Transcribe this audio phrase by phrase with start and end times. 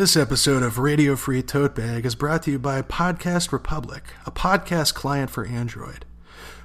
[0.00, 4.30] This episode of Radio Free Tote Bag is brought to you by Podcast Republic, a
[4.30, 6.06] podcast client for Android.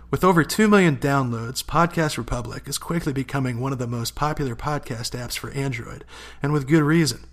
[0.09, 4.55] With over 2 million downloads, Podcast Republic is quickly becoming one of the most popular
[4.55, 6.05] podcast apps for Android,
[6.41, 7.25] and with good reason.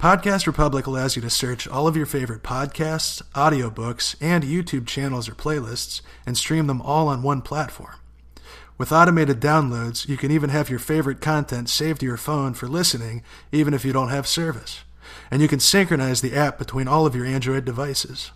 [0.00, 5.28] Podcast Republic allows you to search all of your favorite podcasts, audiobooks, and YouTube channels
[5.28, 7.94] or playlists and stream them all on one platform.
[8.78, 12.66] With automated downloads, you can even have your favorite content saved to your phone for
[12.66, 13.22] listening,
[13.52, 14.82] even if you don't have service.
[15.30, 18.30] And you can synchronize the app between all of your Android devices.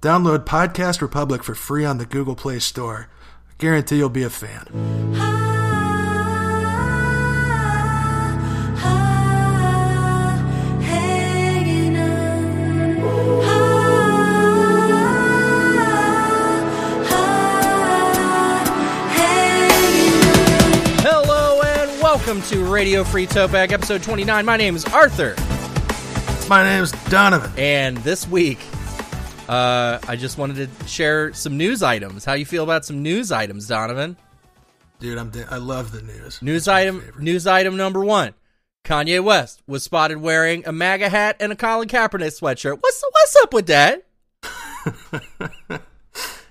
[0.00, 3.08] Download Podcast Republic for free on the Google Play Store.
[3.48, 4.66] I guarantee you'll be a fan.
[21.00, 24.44] Hello and welcome to Radio Free Tote episode 29.
[24.44, 25.34] My name is Arthur,
[26.48, 27.50] My name's Donovan.
[27.56, 28.58] and this week,
[29.48, 32.24] uh, I just wanted to share some news items.
[32.24, 34.16] How you feel about some news items, Donovan?
[35.00, 36.42] Dude, I'm da- I love the news.
[36.42, 38.34] News my item, news item number one:
[38.84, 42.78] Kanye West was spotted wearing a MAGA hat and a Colin Kaepernick sweatshirt.
[42.80, 44.06] What's what's up with that?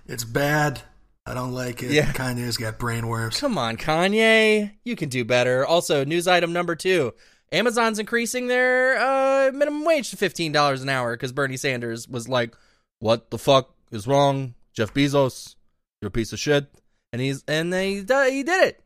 [0.05, 0.81] It's bad.
[1.25, 1.91] I don't like it.
[1.91, 2.11] Yeah.
[2.11, 3.39] Kanye's got brain worms.
[3.39, 5.65] Come on, Kanye, you can do better.
[5.65, 7.13] Also, news item number two:
[7.53, 12.27] Amazon's increasing their uh, minimum wage to fifteen dollars an hour because Bernie Sanders was
[12.27, 12.55] like,
[12.99, 15.55] "What the fuck is wrong, Jeff Bezos?
[16.01, 16.67] You're a piece of shit."
[17.13, 18.83] And he's and they he did it.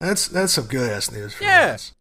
[0.00, 1.34] That's that's some good ass news.
[1.34, 1.70] For Yeah.
[1.70, 1.94] once.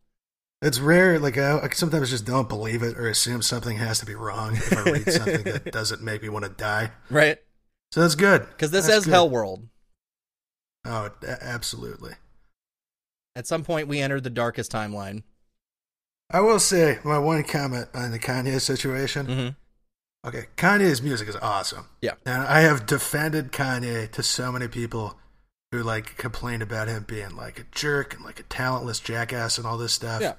[0.63, 1.19] It's rare.
[1.19, 4.55] Like I, I sometimes just don't believe it or assume something has to be wrong
[4.55, 6.91] if I read something that doesn't make me want to die.
[7.09, 7.39] Right?
[7.91, 8.47] So that's good.
[8.47, 9.11] Because this That's says good.
[9.11, 9.67] Hell World.
[10.85, 11.09] Oh,
[11.41, 12.13] absolutely.
[13.35, 15.23] At some point, we entered the darkest timeline.
[16.31, 19.25] I will say my one comment on the Kanye situation.
[19.25, 19.47] hmm
[20.23, 21.87] Okay, Kanye's music is awesome.
[21.99, 22.13] Yeah.
[22.27, 25.17] And I have defended Kanye to so many people
[25.71, 29.65] who like complained about him being like a jerk and like a talentless jackass and
[29.65, 30.21] all this stuff.
[30.21, 30.33] Yeah.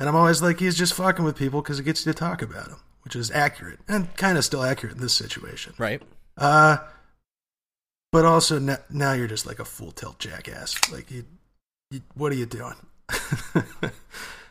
[0.00, 2.42] And I'm always like, he's just fucking with people because it gets you to talk
[2.42, 5.74] about him, which is accurate and kind of still accurate in this situation.
[5.78, 6.02] Right?
[6.36, 6.78] Uh,
[8.10, 10.74] but also n- now you're just like a full tilt jackass.
[10.90, 11.24] Like you,
[11.92, 12.74] you what are you doing?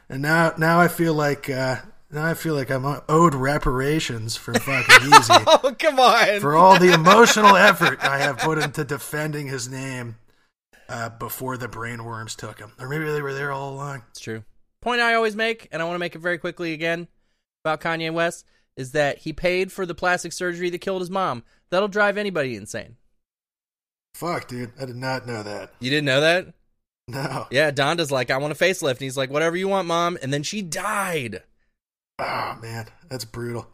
[0.09, 1.77] and now, now I feel like, uh,
[2.11, 6.39] now I feel like I'm owed reparations for fucking easy Oh, come on.
[6.39, 10.17] for all the emotional effort I have put into defending his name
[10.87, 14.03] uh, before the brainworms took him, or maybe they were there all along.
[14.09, 14.43] It's true.
[14.81, 17.07] Point I always make, and I want to make it very quickly again
[17.63, 18.45] about Kanye West,
[18.77, 21.43] is that he paid for the plastic surgery that killed his mom.
[21.69, 22.95] That'll drive anybody insane.
[24.15, 25.71] Fuck, dude, I did not know that.
[25.79, 26.47] You didn't know that?
[27.09, 27.47] No.
[27.51, 28.91] Yeah, Donda's like, I want a facelift.
[28.91, 30.17] And he's like, whatever you want, mom.
[30.21, 31.43] And then she died.
[32.19, 33.67] Oh man, that's brutal.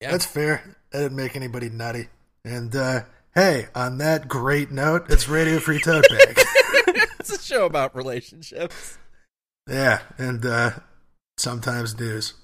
[0.00, 0.10] Yeah.
[0.12, 0.76] That's fair.
[0.90, 2.08] That didn't make anybody nutty.
[2.44, 3.02] And uh,
[3.34, 6.38] hey, on that great note, it's Radio Free Tote Bag.
[7.20, 8.98] it's a show about relationships.
[9.68, 10.70] yeah, and uh,
[11.36, 12.34] sometimes news.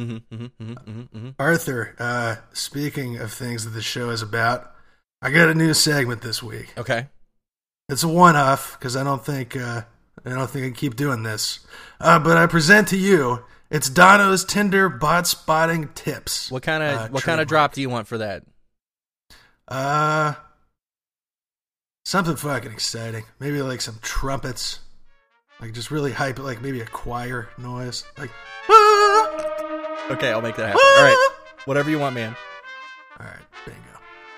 [0.00, 1.28] Mm-hmm, mm-hmm, mm-hmm.
[1.38, 4.70] Arthur, uh, speaking of things that the show is about,
[5.22, 6.74] I got a new segment this week.
[6.76, 7.06] Okay.
[7.88, 9.82] It's a one-off because I don't think uh,
[10.24, 11.60] I don't think I can keep doing this.
[12.00, 16.50] Uh, but I present to you, it's Dono's Tinder bot spotting tips.
[16.50, 18.42] What kind of Uh, what kind of drop do you want for that?
[19.68, 20.34] Uh,
[22.04, 23.24] something fucking exciting.
[23.38, 24.80] Maybe like some trumpets,
[25.60, 26.42] like just really hype it.
[26.42, 28.30] Like maybe a choir noise, like.
[28.68, 30.80] "Ah!" Okay, I'll make that happen.
[30.80, 31.30] All right.
[31.66, 32.36] Whatever you want, man.
[33.18, 33.80] All right, bingo.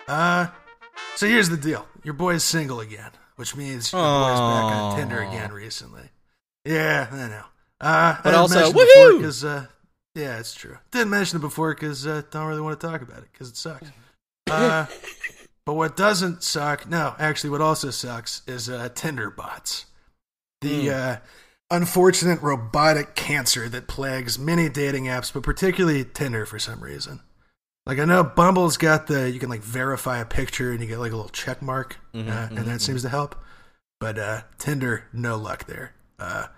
[0.06, 0.46] Uh,
[1.16, 4.96] so here's the deal: your boy is single again, which means your boy's back on
[4.98, 6.02] Tinder again recently.
[6.64, 7.44] Yeah, I know.
[7.80, 9.18] Uh, But I also, woohoo!
[9.18, 9.66] because uh,
[10.14, 10.76] yeah, it's true.
[10.90, 13.56] Didn't mention it before because uh, don't really want to talk about it because it
[13.56, 13.88] sucks.
[14.50, 14.86] Uh,
[15.66, 16.88] but what doesn't suck?
[16.88, 19.84] No, actually, what also sucks is uh, Tinder bots.
[20.62, 20.94] The Hmm.
[20.94, 21.16] uh,
[21.70, 27.20] unfortunate robotic cancer that plagues many dating apps, but particularly Tinder for some reason.
[27.88, 30.98] Like I know Bumble's got the you can like verify a picture and you get
[30.98, 33.34] like a little check mark, Mhm, uh, and mhm, that seems to help.
[33.98, 35.94] But uh, Tinder, no luck there.
[36.18, 36.48] Uh,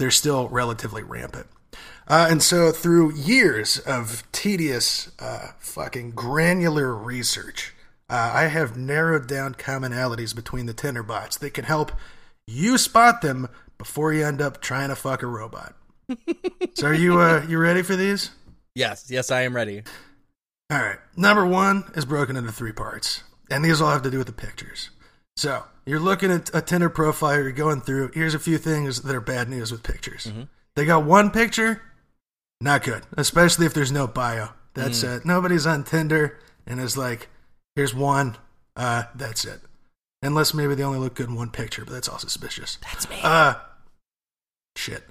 [0.00, 1.46] they're still relatively rampant.
[2.08, 7.72] Uh, and so, through years of tedious, uh, fucking granular research,
[8.08, 11.92] uh, I have narrowed down commonalities between the Tinder bots that can help
[12.48, 13.48] you spot them
[13.78, 15.76] before you end up trying to fuck a robot.
[16.74, 18.30] so, are you uh, you ready for these?
[18.74, 19.84] Yes, yes, I am ready.
[20.70, 20.98] All right.
[21.16, 24.32] Number one is broken into three parts, and these all have to do with the
[24.32, 24.90] pictures.
[25.36, 28.10] So you're looking at a Tinder profile, you're going through.
[28.14, 30.30] Here's a few things that are bad news with pictures.
[30.76, 31.82] They got one picture,
[32.60, 34.50] Not good, especially if there's no bio.
[34.74, 35.24] That's it.
[35.24, 37.28] Nobody's on Tinder and is like,
[37.74, 38.36] here's one.
[38.76, 39.60] Uh, that's it.
[40.22, 42.78] Unless maybe they only look good in one picture, but that's all suspicious.
[42.82, 43.16] That's me.
[43.22, 43.54] Uh,
[44.76, 45.02] shit.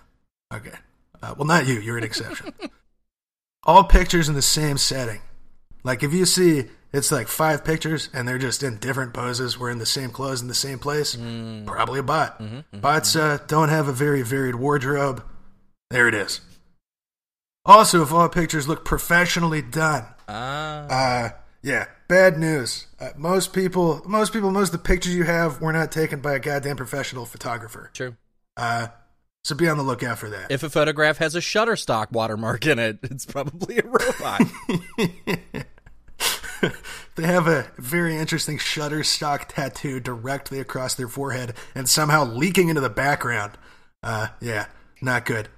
[0.53, 0.77] Okay.
[1.21, 1.79] Uh, well, not you.
[1.79, 2.53] You're an exception.
[3.63, 5.19] All pictures in the same setting.
[5.83, 9.77] Like if you see it's like five pictures and they're just in different poses, wearing
[9.77, 11.15] the same clothes in the same place,
[11.65, 12.41] probably a bot.
[12.71, 15.23] Bots uh, don't have a very varied wardrobe.
[15.91, 16.41] There it is.
[17.65, 20.85] Also, if all pictures look professionally done, Ah.
[20.89, 21.29] uh,
[21.61, 22.87] yeah, bad news.
[22.99, 26.33] Uh, most people, most people, most of the pictures you have were not taken by
[26.33, 27.91] a goddamn professional photographer.
[27.93, 28.15] True.
[28.57, 28.87] Uh,
[29.43, 30.51] so be on the lookout for that.
[30.51, 34.41] If a photograph has a Shutterstock watermark in it, it's probably a robot.
[37.15, 42.81] they have a very interesting Shutterstock tattoo directly across their forehead and somehow leaking into
[42.81, 43.53] the background.
[44.03, 44.67] Uh, yeah,
[45.01, 45.49] not good.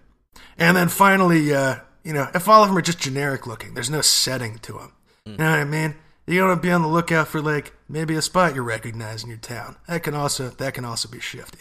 [0.58, 3.90] And then finally, uh, you know, if all of them are just generic looking, there's
[3.90, 4.94] no setting to them.
[5.26, 5.96] You know what I mean?
[6.28, 9.30] You want to be on the lookout for like maybe a spot you recognize in
[9.30, 9.76] your town.
[9.88, 11.60] That can also that can also be shifty.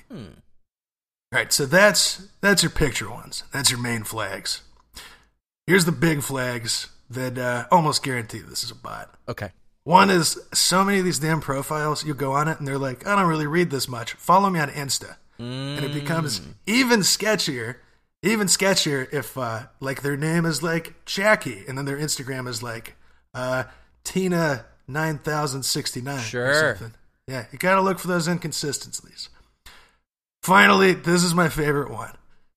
[1.32, 3.44] All right, so that's that's your picture ones.
[3.52, 4.62] That's your main flags.
[5.66, 9.14] Here's the big flags that uh, almost guarantee this is a bot.
[9.28, 9.50] okay.
[9.84, 13.06] One is so many of these damn profiles, you go on it and they're like,
[13.06, 14.12] I don't really read this much.
[14.12, 15.16] Follow me on Insta.
[15.38, 17.76] And it becomes even sketchier,
[18.22, 22.62] even sketchier if uh, like their name is like Jackie and then their Instagram is
[22.62, 22.94] like
[23.32, 23.64] uh,
[24.04, 26.20] Tina nine thousand sixty nine.
[26.20, 26.76] Sure.
[27.26, 29.30] Yeah, you gotta look for those inconsistencies.
[30.42, 32.12] Finally, this is my favorite one.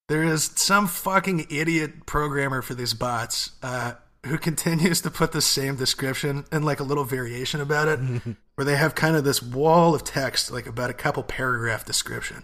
[0.10, 3.94] There is some fucking idiot programmer for these bots uh,
[4.26, 8.00] who continues to put the same description and like a little variation about it,
[8.56, 12.44] where they have kind of this wall of text, like about a couple paragraph description.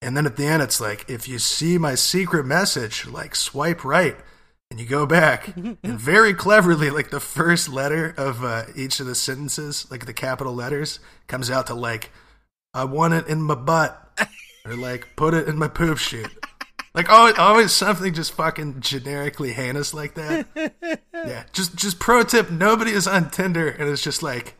[0.00, 3.84] And then at the end, it's like, if you see my secret message, like swipe
[3.84, 4.16] right.
[4.70, 9.06] And you go back, and very cleverly, like the first letter of uh, each of
[9.06, 12.10] the sentences, like the capital letters, comes out to like,
[12.74, 14.12] I want it in my butt,
[14.64, 16.30] or like, put it in my poop chute.
[16.94, 20.46] Like always, always something just fucking generically heinous like that.
[21.26, 24.54] Yeah, just just pro tip: nobody is on Tinder, and it's just like,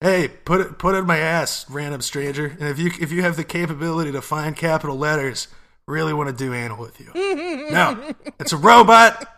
[0.00, 2.56] hey, put it put it in my ass, random stranger.
[2.58, 5.46] And if you if you have the capability to find capital letters,
[5.86, 7.12] really want to do anal with you.
[7.70, 9.32] no, it's a robot.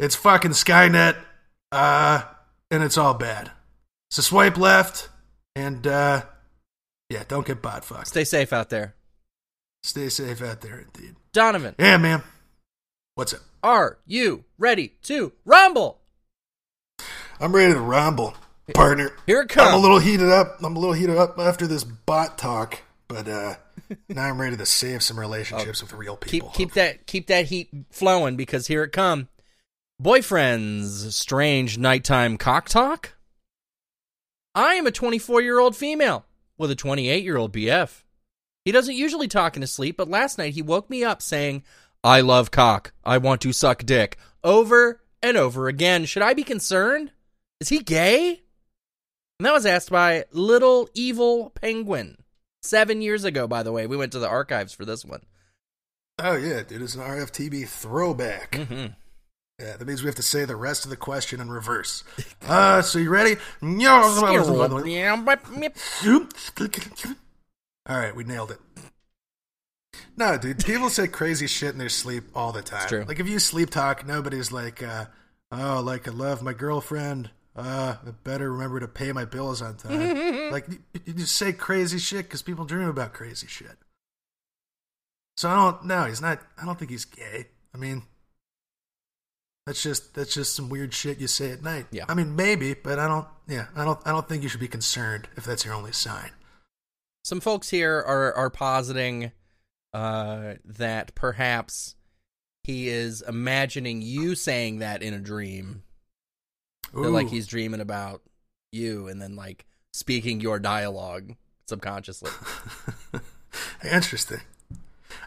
[0.00, 1.16] It's fucking Skynet,
[1.70, 2.22] uh,
[2.72, 3.52] and it's all bad.
[4.10, 5.08] So swipe left,
[5.54, 6.24] and uh,
[7.10, 8.08] yeah, don't get bot fucked.
[8.08, 8.94] Stay safe out there.
[9.82, 11.14] Stay safe out there, indeed.
[11.32, 12.22] Donovan, Yeah, man.
[13.14, 13.40] What's up?
[13.62, 16.00] are you ready to rumble?
[17.40, 18.34] I'm ready to rumble,
[18.74, 19.10] partner.
[19.26, 19.68] Here it comes.
[19.68, 20.58] I'm a little heated up.
[20.62, 23.54] I'm a little heated up after this bot talk, but uh,
[24.08, 26.50] now I'm ready to save some relationships with real keep people.
[26.50, 29.28] keep that keep that heat flowing because here it come.
[30.00, 33.14] Boyfriend's strange nighttime cock talk.
[34.54, 36.24] I am a 24 year old female
[36.58, 38.02] with a 28 year old BF.
[38.64, 41.62] He doesn't usually talk in his sleep, but last night he woke me up saying,
[42.04, 42.92] "I love cock.
[43.04, 46.04] I want to suck dick." Over and over again.
[46.04, 47.12] Should I be concerned?
[47.60, 48.42] Is he gay?
[49.38, 52.18] And that was asked by Little Evil Penguin.
[52.62, 53.86] Seven years ago, by the way.
[53.86, 55.22] We went to the archives for this one.
[56.18, 58.56] Oh yeah, dude, it's an RFTB throwback.
[58.56, 58.86] hmm
[59.60, 62.04] Yeah, that means we have to say the rest of the question in reverse.
[62.48, 63.36] Uh, so you ready?
[67.86, 68.58] All right, we nailed it.
[70.16, 72.88] No, dude, people say crazy shit in their sleep all the time.
[72.88, 73.04] true.
[73.06, 75.06] Like if you sleep talk, nobody's like, uh,
[75.52, 77.28] "Oh, like I love my girlfriend.
[77.54, 81.52] Uh, I better remember to pay my bills on time." like you, you just say
[81.52, 83.76] crazy shit because people dream about crazy shit.
[85.36, 85.84] So I don't.
[85.84, 86.40] No, he's not.
[86.60, 87.48] I don't think he's gay.
[87.74, 88.04] I mean,
[89.68, 91.86] that's just that's just some weird shit you say at night.
[91.90, 92.06] Yeah.
[92.08, 93.26] I mean, maybe, but I don't.
[93.46, 94.00] Yeah, I don't.
[94.06, 96.30] I don't think you should be concerned if that's your only sign.
[97.22, 99.30] some folks here are are positing
[99.92, 101.96] uh, that perhaps
[102.62, 105.82] he is imagining you saying that in a dream.
[106.94, 108.22] That like he's dreaming about
[108.72, 111.34] you and then like speaking your dialogue
[111.66, 112.30] subconsciously.
[113.84, 114.40] Interesting.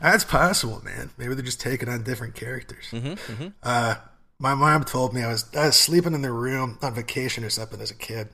[0.02, 1.12] That's possible, man.
[1.18, 2.88] Maybe they're just taking on different characters.
[2.90, 3.96] hmm hmm Uh,
[4.42, 7.50] my mom told me I was I was sleeping in their room on vacation or
[7.50, 8.30] something as a kid,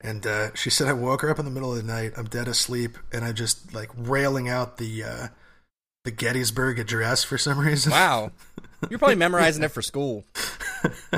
[0.00, 2.12] and uh, she said I woke her up in the middle of the night.
[2.16, 5.28] I'm dead asleep, and I just like railing out the uh,
[6.04, 7.92] the Gettysburg Address for some reason.
[7.92, 8.32] Wow,
[8.90, 10.24] you're probably memorizing it for school.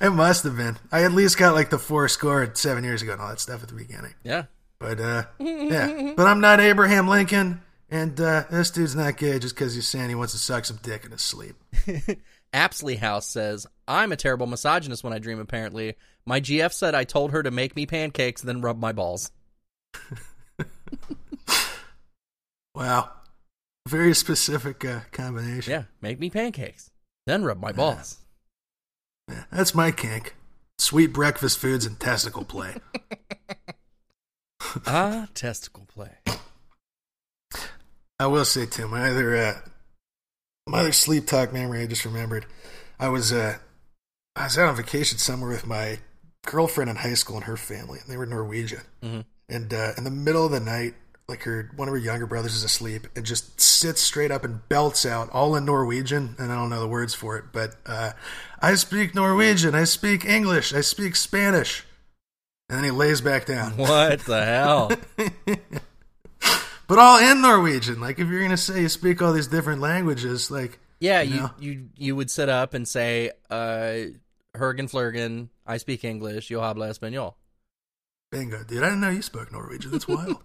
[0.00, 0.76] it must have been.
[0.92, 3.62] I at least got like the four score seven years ago and all that stuff
[3.62, 4.14] at the beginning.
[4.22, 4.44] Yeah,
[4.78, 9.54] But uh, yeah, but I'm not Abraham Lincoln, and uh, this dude's not gay just
[9.54, 11.56] because he's saying he wants to suck some dick in his sleep.
[12.52, 15.94] Apsley House says, I'm a terrible misogynist when I dream, apparently.
[16.26, 19.30] My GF said I told her to make me pancakes, then rub my balls.
[22.78, 23.10] Wow.
[23.88, 25.72] Very specific uh, combination.
[25.72, 26.90] Yeah, make me pancakes,
[27.26, 28.18] then rub my balls.
[29.28, 30.36] Yeah, That's my kink.
[30.78, 32.76] Sweet breakfast foods and testicle play.
[34.86, 36.18] ah, testicle play.
[38.20, 39.54] I will say Tim, either uh,
[40.68, 42.46] my other sleep talk memory I just remembered.
[42.98, 43.58] I was uh
[44.36, 45.98] I was out on vacation somewhere with my
[46.46, 47.98] girlfriend in high school and her family.
[48.00, 48.82] And they were Norwegian.
[49.02, 49.24] Mhm.
[49.48, 50.94] And uh, in the middle of the night,
[51.28, 54.66] like her one of her younger brothers is asleep and just sits straight up and
[54.68, 58.12] belts out all in Norwegian, and I don't know the words for it, but uh,
[58.60, 61.84] I speak Norwegian, I speak English, I speak Spanish.
[62.70, 63.76] And then he lays back down.
[63.78, 64.90] What the hell?
[66.98, 68.00] But all in Norwegian.
[68.00, 71.40] Like if you're gonna say you speak all these different languages, like Yeah, You you
[71.40, 71.50] know?
[71.60, 74.10] you you would sit up and say, uh,
[74.56, 77.34] Hergen Flurgen, I speak English, yo habla español.
[78.32, 78.82] bingo, dude.
[78.82, 79.92] I didn't know you spoke Norwegian.
[79.92, 80.44] That's wild.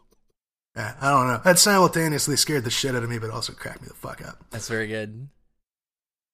[0.76, 1.40] yeah, I don't know.
[1.44, 4.38] That simultaneously scared the shit out of me, but also cracked me the fuck up.
[4.50, 5.28] That's very good.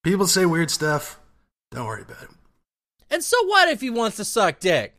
[0.04, 1.18] People say weird stuff.
[1.70, 2.28] Don't worry about it.
[3.10, 4.98] And so what if he wants to suck dick?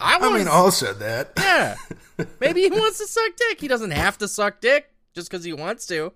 [0.00, 1.32] I, I mean, all said that.
[1.36, 1.76] yeah.
[2.40, 3.60] Maybe he wants to suck dick.
[3.60, 6.12] He doesn't have to suck dick just because he wants to.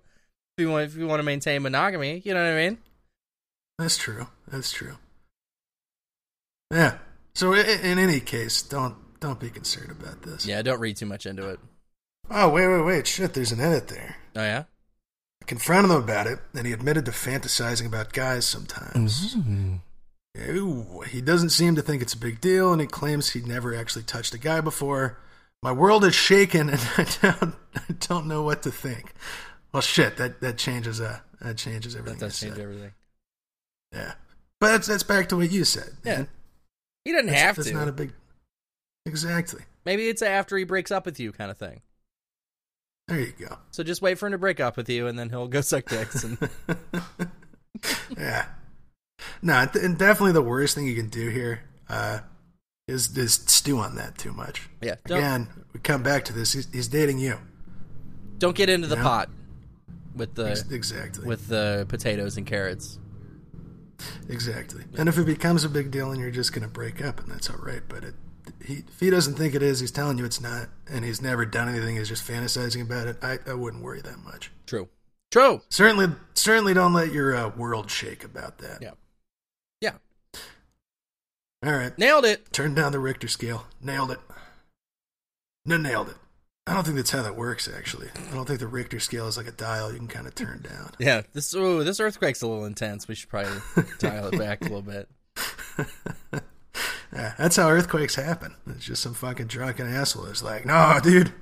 [0.57, 2.79] If you want, if you want to maintain monogamy, you know what I mean?
[3.79, 4.29] That's true.
[4.49, 4.97] That's true.
[6.73, 6.99] Yeah.
[7.35, 10.47] So in any case, don't don't be concerned about this.
[10.47, 11.59] Yeah, don't read too much into it.
[12.31, 13.07] Oh wait, wait, wait!
[13.07, 14.17] Shit, there's an edit there.
[14.37, 14.65] Oh yeah.
[15.43, 19.35] I confronted him about it, and he admitted to fantasizing about guys sometimes.
[19.35, 19.77] Mm-hmm.
[20.37, 23.75] Ooh, he doesn't seem to think it's a big deal, and he claims he never
[23.75, 25.19] actually touched a guy before.
[25.63, 29.13] My world is shaken, and I don't, I don't know what to think.
[29.73, 32.19] Well, shit, that that changes uh that changes everything.
[32.19, 32.93] That does change everything.
[33.93, 34.15] Yeah,
[34.61, 35.91] but that's that's back to what you said.
[36.05, 36.17] Yeah.
[36.17, 36.29] man.
[37.05, 37.75] He doesn't that's, have that's to.
[37.75, 38.13] That's not a big.
[39.07, 39.63] Exactly.
[39.85, 41.83] Maybe it's after he breaks up with you, kind of thing.
[43.09, 43.59] There you go.
[43.71, 45.87] So just wait for him to break up with you, and then he'll go suck
[45.87, 46.25] dicks.
[46.25, 46.39] And
[48.19, 48.47] yeah.
[49.43, 52.21] No, th- and definitely the worst thing you can do here uh,
[52.89, 54.69] is is stew on that too much.
[54.83, 56.53] yeah, don't Again, we come back to this.
[56.53, 57.39] He's, he's dating you.
[58.39, 59.03] don't get into the Yeah.
[59.03, 59.31] pot
[60.15, 61.27] with the exactly.
[61.27, 62.99] with the potatoes and carrots.
[64.29, 64.85] exactly.
[64.97, 67.31] And if it becomes a big deal and you're just going to break up, and
[67.31, 67.83] that's all right.
[67.89, 68.15] But it,
[68.65, 71.45] he, if he doesn't think it is, he's telling you it's not, and he's never
[71.47, 71.97] done anything.
[71.97, 73.17] He's just fantasizing about it.
[73.23, 74.51] I, I wouldn't worry that much.
[74.67, 74.89] True.
[75.31, 75.63] True.
[75.69, 78.79] Certainly, certainly don't let your uh, world shake about that.
[78.83, 78.91] Yeah.
[79.81, 79.95] Yeah.
[81.65, 81.97] All right.
[81.99, 82.53] Nailed it.
[82.53, 83.67] Turn down the Richter scale.
[83.83, 84.19] Nailed it.
[85.65, 86.17] No, nailed it.
[86.67, 88.09] I don't think that's how that works, actually.
[88.31, 90.63] I don't think the Richter scale is like a dial you can kind of turn
[90.63, 90.91] down.
[90.99, 91.23] Yeah.
[91.33, 93.07] This ooh, this earthquake's a little intense.
[93.09, 93.53] We should probably
[93.99, 95.09] dial it back a little bit.
[97.13, 98.57] Yeah, that's how earthquakes happen.
[98.67, 101.33] It's just some fucking drunken asshole is like, no, dude,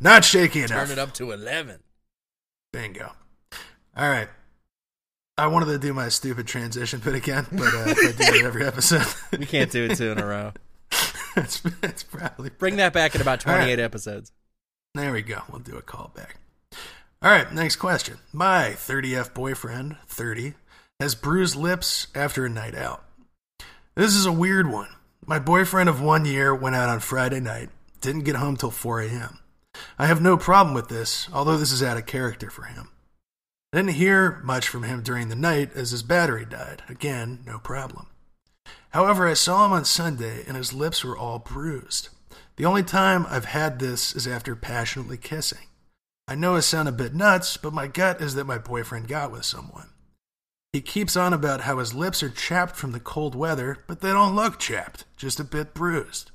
[0.00, 0.88] not shaky enough.
[0.88, 1.78] Turn it up to eleven.
[2.72, 3.12] Bingo.
[3.96, 4.28] All right.
[5.38, 8.66] I wanted to do my stupid transition bit again, but uh, I do it every
[8.66, 9.06] episode,
[9.38, 10.52] We can't do it two in a row.
[11.36, 13.60] it's, it's probably Bring that back in about All right.
[13.60, 14.32] twenty-eight episodes.
[14.94, 15.42] There we go.
[15.48, 16.30] We'll do a callback.
[17.22, 18.18] All right, next question.
[18.32, 20.54] My 30F boyfriend, 30,
[21.00, 23.04] has bruised lips after a night out.
[23.94, 24.88] This is a weird one.
[25.24, 29.02] My boyfriend of one year went out on Friday night, didn't get home till 4
[29.02, 29.38] a.m.
[29.98, 32.90] I have no problem with this, although this is out of character for him.
[33.72, 36.82] I didn't hear much from him during the night as his battery died.
[36.88, 38.06] Again, no problem.
[38.90, 42.08] However, I saw him on Sunday and his lips were all bruised.
[42.56, 45.66] The only time I've had this is after passionately kissing.
[46.26, 49.30] I know I sound a bit nuts, but my gut is that my boyfriend got
[49.30, 49.90] with someone.
[50.72, 54.10] He keeps on about how his lips are chapped from the cold weather, but they
[54.10, 56.30] don't look chapped, just a bit bruised.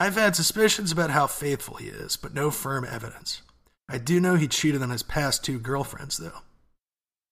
[0.00, 3.42] I've had suspicions about how faithful he is, but no firm evidence.
[3.88, 6.42] I do know he cheated on his past two girlfriends, though.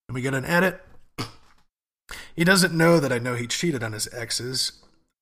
[0.09, 0.83] Can we get an edit?
[2.35, 4.73] He doesn't know that I know he cheated on his exes.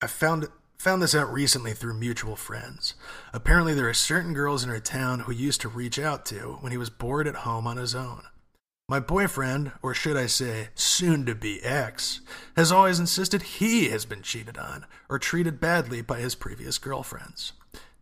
[0.02, 2.94] I found found this out recently through mutual friends.
[3.32, 6.72] Apparently there are certain girls in our town who used to reach out to when
[6.72, 8.24] he was bored at home on his own.
[8.86, 12.20] My boyfriend, or should I say soon to be ex,
[12.54, 17.52] has always insisted he has been cheated on or treated badly by his previous girlfriends.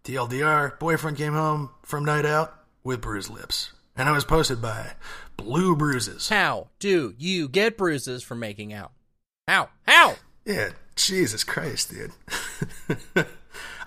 [0.03, 3.73] TLDR, boyfriend came home from night out with bruised lips.
[3.97, 4.93] And I was posted by
[5.37, 6.29] Blue Bruises.
[6.29, 8.93] How do you get bruises from making out?
[9.47, 9.69] How?
[9.87, 10.17] How?
[10.47, 12.13] Yeah, Jesus Christ, dude.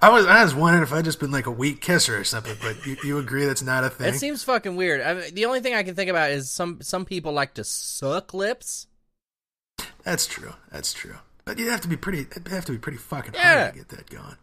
[0.02, 2.56] I was I was wondering if I'd just been like a weak kisser or something,
[2.62, 4.14] but you, you agree that's not a thing.
[4.14, 5.02] It seems fucking weird.
[5.02, 7.64] I mean, the only thing I can think about is some some people like to
[7.64, 8.88] suck lips.
[10.04, 10.54] That's true.
[10.72, 11.16] That's true.
[11.46, 12.22] But you'd have to be pretty.
[12.22, 13.62] It'd have to be pretty fucking Yeah.
[13.62, 14.36] hard to get that going.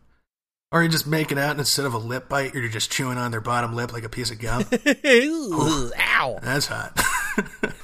[0.73, 3.31] Or you're just making out, and instead of a lip bite, you're just chewing on
[3.31, 4.65] their bottom lip like a piece of gum.
[5.07, 6.39] Ooh, Ow.
[6.43, 6.99] That's hot.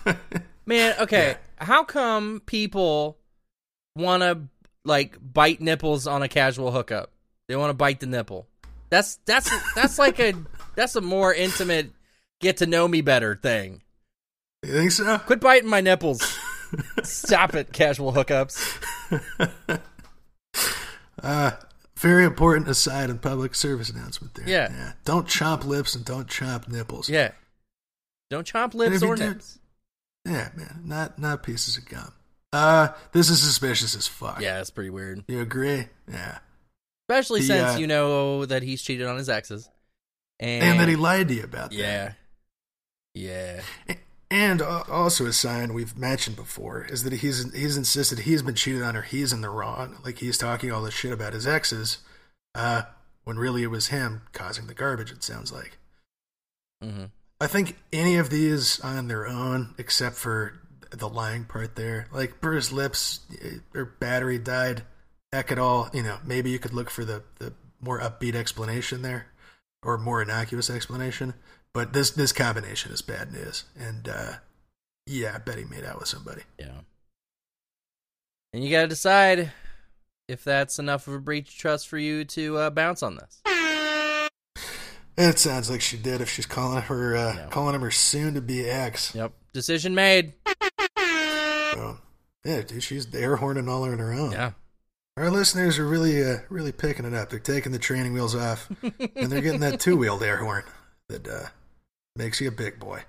[0.66, 1.36] Man, okay.
[1.56, 3.18] How come people
[3.94, 4.40] want to
[4.86, 7.12] like bite nipples on a casual hookup?
[7.46, 8.46] They want to bite the nipple.
[8.88, 10.32] That's that's that's like a
[10.74, 11.90] that's a more intimate
[12.40, 13.82] get to know me better thing.
[14.62, 15.18] you think so?
[15.18, 16.38] Quit biting my nipples.
[17.02, 18.58] Stop it, casual hookups.
[21.22, 21.50] Uh,
[21.98, 24.48] very important aside and public service announcement there.
[24.48, 24.68] Yeah.
[24.70, 24.92] yeah.
[25.04, 27.08] Don't chomp lips and don't chomp nipples.
[27.08, 27.32] Yeah.
[28.30, 29.58] Don't chomp lips or do- nips.
[30.24, 30.82] Yeah, man.
[30.84, 32.12] Not not pieces of gum.
[32.52, 34.40] Uh, this is suspicious as fuck.
[34.40, 35.24] Yeah, it's pretty weird.
[35.28, 35.86] You agree?
[36.10, 36.38] Yeah.
[37.08, 39.68] Especially The, since uh, you know that he's cheated on his exes.
[40.40, 41.76] And, And then he lied to you about that.
[41.76, 42.12] Yeah.
[43.14, 43.94] Yeah.
[44.30, 48.54] And uh, also a sign we've mentioned before is that he's he's insisted he's been
[48.54, 49.96] cheated on or he's in the wrong.
[50.04, 51.98] Like he's talking all this shit about his exes,
[52.54, 52.82] uh,
[53.24, 55.10] when really it was him causing the garbage.
[55.10, 55.78] It sounds like.
[56.82, 57.04] hmm
[57.40, 62.40] I think any of these on their own, except for the lying part there, like
[62.40, 64.82] Bruce Lips eh, or battery died,
[65.32, 65.88] heck it all.
[65.94, 69.28] You know, maybe you could look for the the more upbeat explanation there,
[69.82, 71.34] or more innocuous explanation.
[71.78, 74.32] But this this combination is bad news, and uh,
[75.06, 76.42] yeah, I bet he made out with somebody.
[76.58, 76.72] Yeah.
[78.52, 79.52] And you got to decide
[80.26, 83.40] if that's enough of a breach of trust for you to uh, bounce on this.
[85.16, 87.46] It sounds like she did if she's calling her uh, Yeah.
[87.48, 89.14] calling him her soon to be ex.
[89.14, 89.30] Yep.
[89.52, 90.32] Decision made.
[90.98, 91.98] So,
[92.44, 94.32] yeah, dude, she's air horning all on her own.
[94.32, 94.50] Yeah.
[95.16, 97.30] Our listeners are really, uh, really picking it up.
[97.30, 100.64] They're taking the training wheels off, and they're getting that two-wheeled air horn
[101.08, 101.46] that uh,
[102.18, 103.04] makes you a big boy.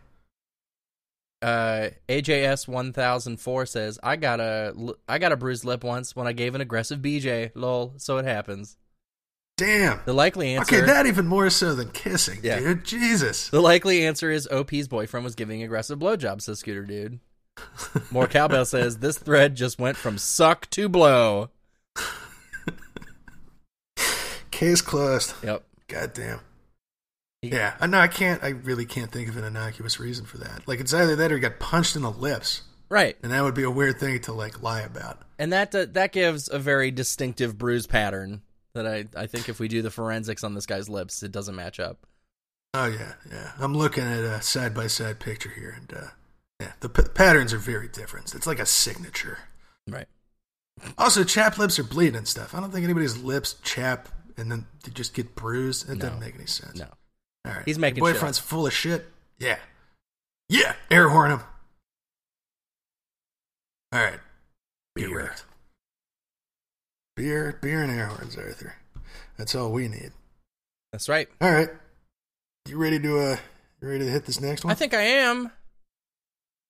[1.41, 4.73] Uh, AJS one thousand four says I got a
[5.07, 7.51] I got a bruised lip once when I gave an aggressive BJ.
[7.55, 7.93] Lol.
[7.97, 8.77] So it happens.
[9.57, 9.99] Damn.
[10.05, 10.77] The likely answer.
[10.77, 12.59] Okay, that even more so than kissing, Yeah.
[12.59, 12.85] dude.
[12.85, 13.49] Jesus.
[13.49, 17.19] The likely answer is OP's boyfriend was giving aggressive blowjobs to Scooter Dude.
[18.11, 21.49] More Cowbell says this thread just went from suck to blow.
[24.51, 25.33] Case closed.
[25.43, 25.63] Yep.
[25.89, 26.39] Goddamn.
[27.41, 27.99] Yeah, no.
[27.99, 28.43] I can't.
[28.43, 30.67] I really can't think of an innocuous reason for that.
[30.67, 33.17] Like it's either that or he got punched in the lips, Right.
[33.23, 35.21] and that would be a weird thing to like lie about.
[35.37, 38.41] And that uh, that gives a very distinctive bruise pattern
[38.73, 41.55] that I I think if we do the forensics on this guy's lips, it doesn't
[41.55, 42.05] match up.
[42.73, 43.51] Oh yeah, yeah.
[43.57, 46.07] I'm looking at a side by side picture here, and uh,
[46.59, 48.35] yeah, the p- patterns are very different.
[48.35, 49.37] It's like a signature.
[49.87, 50.07] Right.
[50.97, 52.53] Also, chap lips are bleeding and stuff.
[52.53, 55.89] I don't think anybody's lips chap and then they just get bruised.
[55.89, 56.01] It No.
[56.01, 56.79] doesn't make any sense.
[56.79, 56.87] No.
[57.49, 57.65] All right.
[57.65, 59.07] He's making Your boyfriend's full of shit.
[59.39, 59.57] Yeah.
[60.49, 60.75] Yeah.
[60.91, 61.41] Air horn him.
[63.91, 64.19] All right.
[64.95, 65.17] Beer.
[65.17, 65.45] wrecked.
[67.15, 68.75] Beer, beer, and air horns, Arthur.
[69.37, 70.11] That's all we need.
[70.91, 71.27] That's right.
[71.41, 71.69] All right.
[72.67, 73.37] You ready to uh?
[73.81, 74.71] You ready to hit this next one?
[74.71, 75.51] I think I am.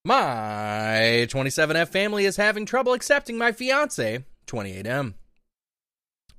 [0.05, 5.15] My 27F family is having trouble accepting my fiance, 28M.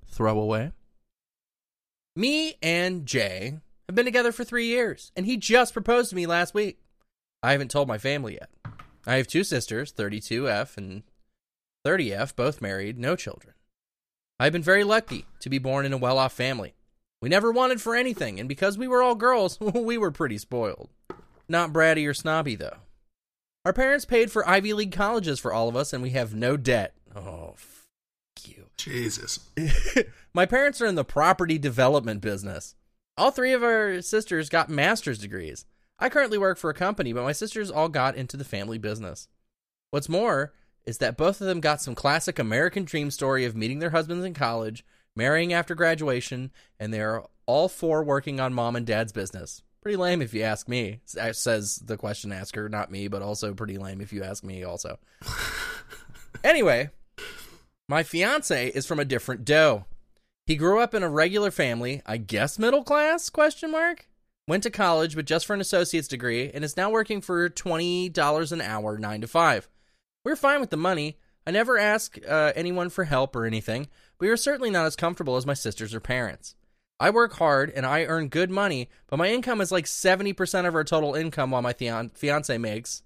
[0.08, 0.72] Throwaway.
[2.16, 3.58] Me and Jay
[3.90, 6.78] have been together for three years, and he just proposed to me last week.
[7.42, 8.48] I haven't told my family yet.
[9.04, 11.02] I have two sisters, 32F and
[11.84, 13.54] 30F, both married, no children.
[14.38, 16.74] I've been very lucky to be born in a well off family.
[17.20, 20.90] We never wanted for anything, and because we were all girls, we were pretty spoiled.
[21.48, 22.76] Not bratty or snobby, though.
[23.64, 26.56] Our parents paid for Ivy League colleges for all of us, and we have no
[26.56, 26.94] debt.
[27.14, 27.88] Oh, f
[28.46, 28.66] you.
[28.76, 29.40] Jesus.
[30.34, 32.76] My parents are in the property development business.
[33.20, 35.66] All three of our sisters got master's degrees.
[35.98, 39.28] I currently work for a company, but my sisters all got into the family business.
[39.90, 40.54] What's more
[40.86, 44.24] is that both of them got some classic American dream story of meeting their husbands
[44.24, 49.12] in college, marrying after graduation, and they are all four working on mom and dad's
[49.12, 49.60] business.
[49.82, 53.76] Pretty lame if you ask me, says the question asker, not me, but also pretty
[53.76, 54.98] lame if you ask me also.
[56.42, 56.88] anyway,
[57.86, 59.84] my fiance is from a different dough.
[60.50, 63.30] He grew up in a regular family, I guess middle class?
[63.30, 64.08] Question mark.
[64.48, 68.08] Went to college, but just for an associate's degree, and is now working for twenty
[68.08, 69.68] dollars an hour, nine to five.
[70.24, 71.18] We're fine with the money.
[71.46, 73.86] I never ask uh, anyone for help or anything,
[74.18, 76.56] but we are certainly not as comfortable as my sisters or parents.
[76.98, 80.66] I work hard and I earn good money, but my income is like seventy percent
[80.66, 83.04] of our total income, while my fian- fiance makes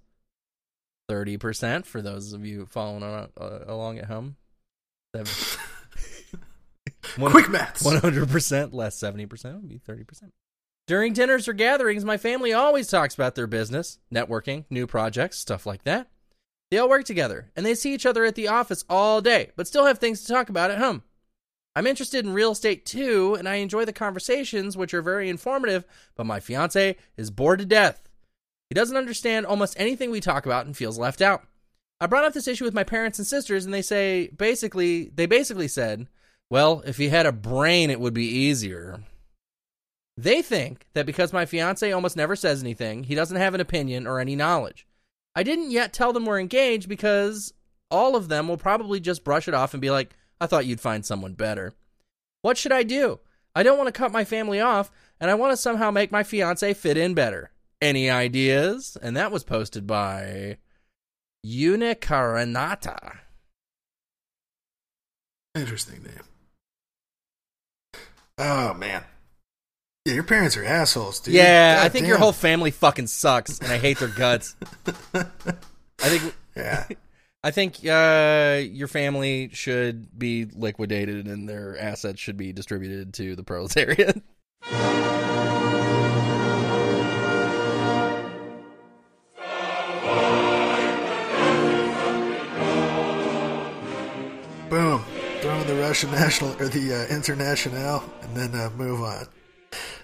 [1.10, 1.84] thirty percent.
[1.84, 4.36] For those of you following on, uh, along at home,
[7.16, 7.82] One- Quick maths.
[7.82, 10.30] 100% less 70% would be 30%.
[10.86, 15.64] During dinners or gatherings, my family always talks about their business, networking, new projects, stuff
[15.64, 16.08] like that.
[16.70, 19.66] They all work together, and they see each other at the office all day, but
[19.66, 21.02] still have things to talk about at home.
[21.76, 25.84] I'm interested in real estate too, and I enjoy the conversations, which are very informative,
[26.16, 28.08] but my fiance is bored to death.
[28.70, 31.44] He doesn't understand almost anything we talk about and feels left out.
[32.00, 35.26] I brought up this issue with my parents and sisters, and they say basically, they
[35.26, 36.08] basically said,
[36.50, 39.00] well, if he had a brain, it would be easier.
[40.16, 44.06] They think that because my fiance almost never says anything, he doesn't have an opinion
[44.06, 44.86] or any knowledge.
[45.34, 47.52] I didn't yet tell them we're engaged because
[47.90, 50.80] all of them will probably just brush it off and be like, I thought you'd
[50.80, 51.74] find someone better.
[52.42, 53.20] What should I do?
[53.56, 56.22] I don't want to cut my family off, and I want to somehow make my
[56.22, 57.52] fiance fit in better.
[57.80, 58.96] Any ideas?
[59.00, 60.58] And that was posted by
[61.46, 63.18] Unicarinata.
[65.54, 66.33] Interesting name.
[68.38, 69.04] Oh man.
[70.04, 71.34] Yeah, your parents are assholes, dude.
[71.34, 74.54] Yeah, God I think your whole family fucking sucks, and I hate their guts.
[75.14, 75.24] I
[75.98, 76.86] think Yeah.
[77.44, 83.36] I think uh, your family should be liquidated, and their assets should be distributed to
[83.36, 84.22] the proletariat.
[95.94, 99.28] Russian national or the uh, international, and then uh, move on.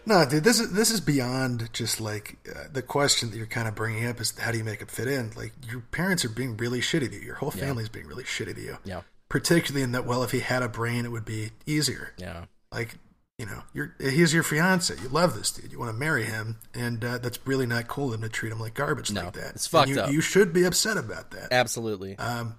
[0.06, 3.66] No, dude, this is this is beyond just like uh, the question that you're kind
[3.66, 5.32] of bringing up is how do you make it fit in?
[5.36, 7.22] Like your parents are being really shitty to you.
[7.22, 7.62] Your whole Yeah.
[7.66, 8.78] family's being really shitty to you.
[8.84, 12.12] Yeah, Particularly in that, well, if he had a brain, it would be easier.
[12.18, 12.94] yeah, Like,
[13.36, 14.94] you know, you're he's your fiance.
[15.02, 15.72] You love this dude.
[15.72, 18.52] You want to marry him, and uh, that's really not cool of him to treat
[18.52, 19.56] him like garbage No, like that.
[19.56, 20.12] it's fucked you, up.
[20.12, 21.48] You should be upset about that.
[21.52, 22.16] absolutely.
[22.16, 22.54] Um,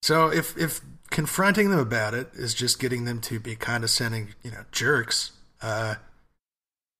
[0.00, 0.80] so if if
[1.18, 5.96] confronting them about it is just getting them to be condescending, you know, jerks, uh,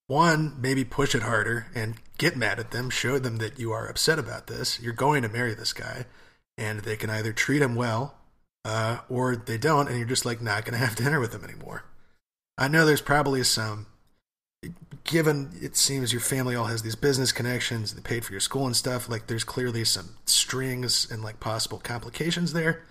[0.08, 3.86] one maybe push it harder and get mad at them, show them that you are
[3.86, 4.80] upset about this.
[4.80, 6.04] You're going to marry this guy,
[6.56, 8.16] and they can either treat him well,
[8.64, 11.44] uh, or they don't, and you're just like not going to have dinner with them
[11.44, 11.84] anymore.
[12.58, 13.86] I know there's probably some.
[15.04, 18.66] Given it seems your family all has these business connections, they paid for your school
[18.66, 19.08] and stuff.
[19.08, 22.82] Like there's clearly some strings and like possible complications there.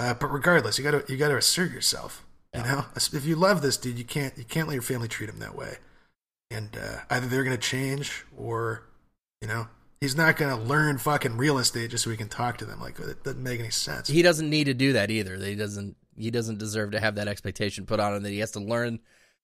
[0.00, 2.24] Uh, but regardless, you gotta you gotta assert yourself.
[2.54, 5.28] You know, if you love this dude, you can't you can't let your family treat
[5.28, 5.76] him that way.
[6.50, 8.88] And uh, either they're gonna change, or
[9.42, 9.68] you know,
[10.00, 12.80] he's not gonna learn fucking real estate just so he can talk to them.
[12.80, 14.08] Like it doesn't make any sense.
[14.08, 15.36] He doesn't need to do that either.
[15.36, 15.96] He doesn't.
[16.16, 19.00] He doesn't deserve to have that expectation put on him that he has to learn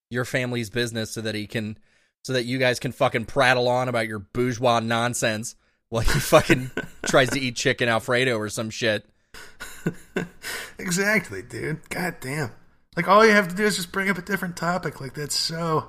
[0.08, 1.76] your family's business so that he can,
[2.24, 5.54] so that you guys can fucking prattle on about your bourgeois nonsense
[5.90, 6.70] while he fucking
[7.06, 9.06] tries to eat chicken alfredo or some shit.
[10.79, 11.88] exactly, dude.
[11.88, 12.51] God damn.
[12.96, 15.01] Like all you have to do is just bring up a different topic.
[15.01, 15.88] Like that's so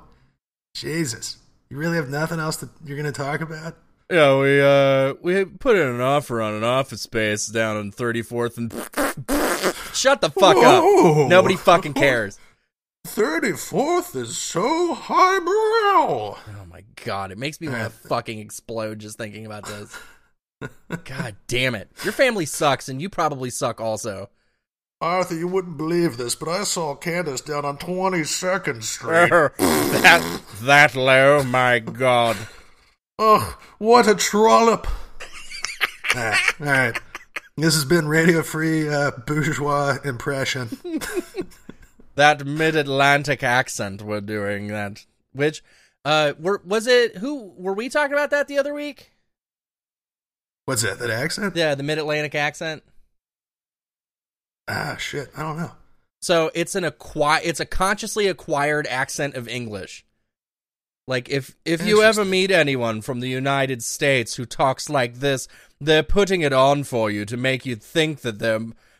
[0.75, 1.37] Jesus.
[1.69, 3.75] You really have nothing else that you're gonna talk about?
[4.11, 8.57] Yeah, we uh we put in an offer on an office space down on 34th
[8.57, 8.71] and
[9.93, 11.23] Shut the fuck Whoa.
[11.23, 11.29] up.
[11.29, 12.37] Nobody fucking cares.
[13.05, 16.35] Thirty fourth is so highbrow.
[16.37, 19.97] Oh my god, it makes me want to fucking explode just thinking about this.
[21.03, 21.89] God damn it.
[22.03, 24.29] Your family sucks and you probably suck also.
[24.99, 29.29] Arthur, you wouldn't believe this, but I saw Candace down on Twenty Second Street.
[29.29, 32.35] that that low, my god.
[33.19, 34.87] Ugh, what a trollop!
[36.15, 36.99] Ah, all right,
[37.57, 40.69] this has been Radio Free uh, Bourgeois Impression.
[42.15, 45.05] That mid-Atlantic accent we're doing that.
[45.31, 45.61] Which
[46.05, 49.11] uh were was it who were we talking about that the other week?
[50.67, 50.99] What's that?
[50.99, 51.55] That accent?
[51.55, 52.83] Yeah, the mid-Atlantic accent.
[54.67, 55.29] Ah, shit.
[55.35, 55.71] I don't know.
[56.21, 60.03] So it's an acqui- it's a consciously acquired accent of English.
[61.07, 65.47] Like if if you ever meet anyone from the United States who talks like this,
[65.79, 68.59] they're putting it on for you to make you think that they're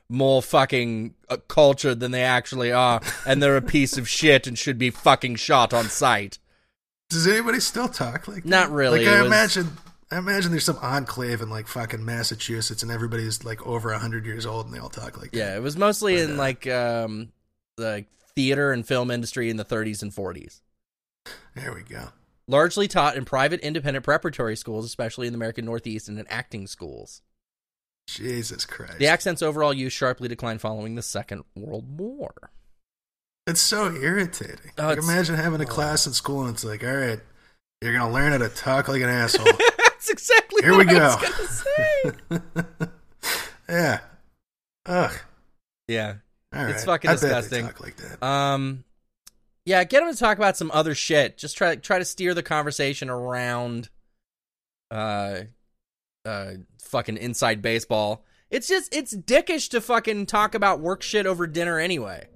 [0.09, 4.57] more fucking uh, cultured than they actually are, and they're a piece of shit and
[4.57, 6.39] should be fucking shot on sight.
[7.09, 8.49] Does anybody still talk like that?
[8.49, 9.77] Not really, Like I was- imagine,
[10.09, 14.45] I imagine there's some enclave in like fucking Massachusetts, and everybody's like over hundred years
[14.45, 15.37] old, and they all talk like that.
[15.37, 17.31] Yeah, it was mostly But, in uh, like um
[17.75, 20.61] the theater and film industry in the 30s and 40s.
[21.55, 22.09] There we go.
[22.47, 26.67] largely taught in private independent preparatory schools, especially in the American Northeast and in acting
[26.67, 27.21] schools.
[28.07, 28.99] Jesus Christ.
[28.99, 32.51] The accent's overall use sharply declined following the Second World War.
[33.45, 34.71] It's so irritating.
[34.77, 35.67] Oh, like it's- imagine having a oh.
[35.67, 37.19] class in school, and it's like, all right,
[37.81, 39.45] you're gonna learn how to talk like an asshole.
[40.07, 41.05] That's exactly Here what we I go.
[41.05, 41.15] was
[42.29, 42.41] gonna
[42.79, 42.87] say.
[43.69, 43.99] yeah.
[44.85, 45.19] Ugh.
[45.87, 46.13] yeah.
[46.53, 46.69] All right.
[46.73, 47.65] It's fucking I disgusting.
[47.65, 48.25] talk like that.
[48.25, 48.85] Um,
[49.65, 51.37] yeah, get him to talk about some other shit.
[51.37, 53.89] Just try try to steer the conversation around,
[54.91, 55.41] uh,
[56.23, 58.23] uh, fucking inside baseball.
[58.49, 62.27] It's just it's dickish to fucking talk about work shit over dinner anyway.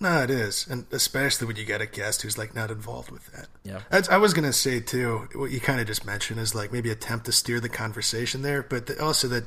[0.00, 3.26] No, it is, and especially when you get a guest who's like not involved with
[3.32, 3.48] that.
[3.64, 3.80] Yeah.
[3.90, 5.28] That's, I was gonna say too.
[5.34, 8.62] What you kind of just mentioned is like maybe attempt to steer the conversation there,
[8.62, 9.44] but the, also that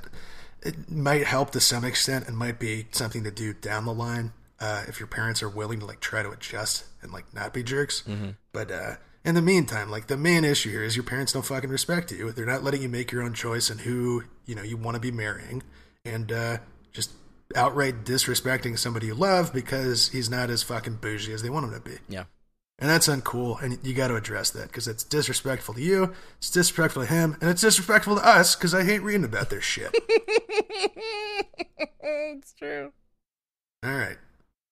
[0.61, 4.33] it might help to some extent and might be something to do down the line
[4.59, 7.61] uh, if your parents are willing to like try to adjust and like not be
[7.63, 8.03] jerks.
[8.51, 11.69] But uh, in the meantime, like the main issue here is your parents don't fucking
[11.69, 12.31] respect you.
[12.31, 15.01] They're not letting you make your own choice and who you know you want to
[15.01, 15.63] be marrying,
[16.03, 16.57] and uh,
[16.93, 17.11] just
[17.55, 21.73] outright disrespecting somebody you love because he's not as fucking bougie as they want him
[21.73, 21.97] to be.
[22.09, 22.25] Yeah.
[22.77, 26.51] And that's uncool, and you got to address that because it's disrespectful to you, it's
[26.51, 29.91] disrespectful to him, and it's disrespectful to us because I hate reading about their shit.
[32.01, 32.91] it's true.
[33.81, 34.17] All right,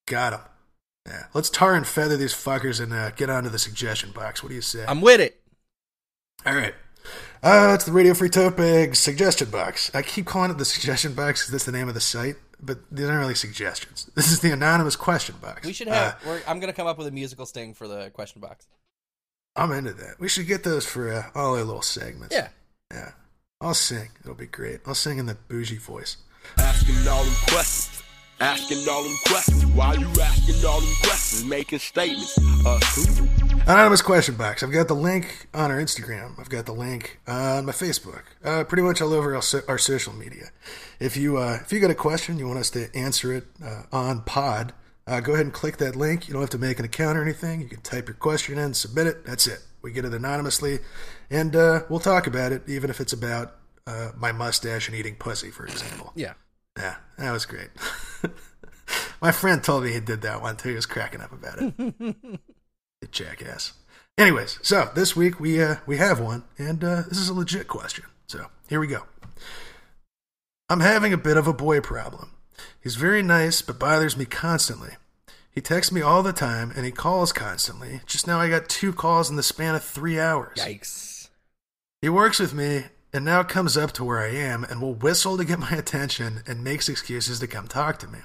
[0.05, 0.41] got him.
[1.07, 4.43] Yeah, let's tar and feather these fuckers and uh, get onto the suggestion box.
[4.43, 4.83] What do you say?
[4.85, 5.39] I'm with it.
[6.45, 6.73] All right.
[7.41, 9.91] Uh, it's the Radio Free Tote Bag suggestion box.
[9.93, 12.79] I keep calling it the suggestion box because that's the name of the site, but
[12.91, 14.09] these aren't really suggestions.
[14.15, 15.65] This is the anonymous question box.
[15.65, 16.25] We should Uh, have.
[16.25, 18.67] we're, I'm gonna come up with a musical sting for the question box.
[19.55, 20.15] I'm into that.
[20.19, 22.33] We should get those for uh, all our little segments.
[22.35, 22.49] Yeah.
[22.91, 23.11] Yeah.
[23.61, 24.09] I'll sing.
[24.21, 24.81] It'll be great.
[24.85, 26.17] I'll sing in the bougie voice.
[26.57, 27.92] Asking all them questions.
[28.39, 29.65] Asking all them questions.
[29.67, 31.45] Why you asking all them questions?
[31.45, 32.37] Making statements.
[32.65, 33.27] Uh, who?
[33.65, 34.61] Anonymous question box.
[34.63, 36.37] I've got the link on our Instagram.
[36.39, 38.23] I've got the link on my Facebook.
[38.43, 40.49] Uh, pretty much all over our, so- our social media.
[40.99, 43.83] If you uh, if you got a question, you want us to answer it uh,
[43.93, 44.73] on Pod,
[45.07, 46.27] uh, go ahead and click that link.
[46.27, 47.61] You don't have to make an account or anything.
[47.61, 49.25] You can type your question in, submit it.
[49.25, 49.59] That's it.
[49.81, 50.79] We get it anonymously,
[51.29, 53.55] and uh, we'll talk about it, even if it's about
[53.87, 56.11] uh, my mustache and eating pussy, for example.
[56.15, 56.33] Yeah.
[56.77, 57.69] Yeah, that was great.
[59.21, 60.69] My friend told me he did that one too.
[60.69, 62.15] He was cracking up about it.
[63.11, 63.73] jackass.
[64.17, 67.67] Anyways, so this week we uh, we have one, and uh, this is a legit
[67.67, 68.05] question.
[68.27, 69.03] So here we go.
[70.69, 72.31] I'm having a bit of a boy problem.
[72.81, 74.91] He's very nice, but bothers me constantly.
[75.51, 78.01] He texts me all the time, and he calls constantly.
[78.07, 80.57] Just now, I got two calls in the span of three hours.
[80.57, 81.29] Yikes.
[82.01, 85.37] He works with me and now comes up to where I am and will whistle
[85.37, 88.19] to get my attention and makes excuses to come talk to me.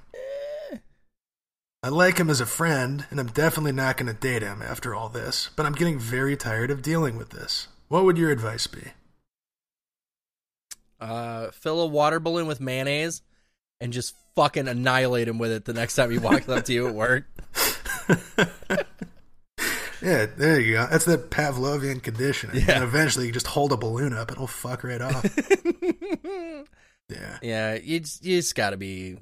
[1.82, 4.94] I like him as a friend, and I'm definitely not going to date him after
[4.94, 7.68] all this, but I'm getting very tired of dealing with this.
[7.86, 8.82] What would your advice be?
[10.98, 13.22] Uh, fill a water balloon with mayonnaise
[13.80, 16.88] and just fucking annihilate him with it the next time he walks up to you
[16.88, 17.26] at work.
[20.02, 20.86] Yeah, there you go.
[20.90, 22.56] That's that Pavlovian conditioning.
[22.56, 22.76] Yeah.
[22.76, 25.24] And eventually you just hold a balloon up and it'll fuck right off.
[27.08, 27.38] yeah.
[27.42, 29.18] Yeah, you just, you just got to be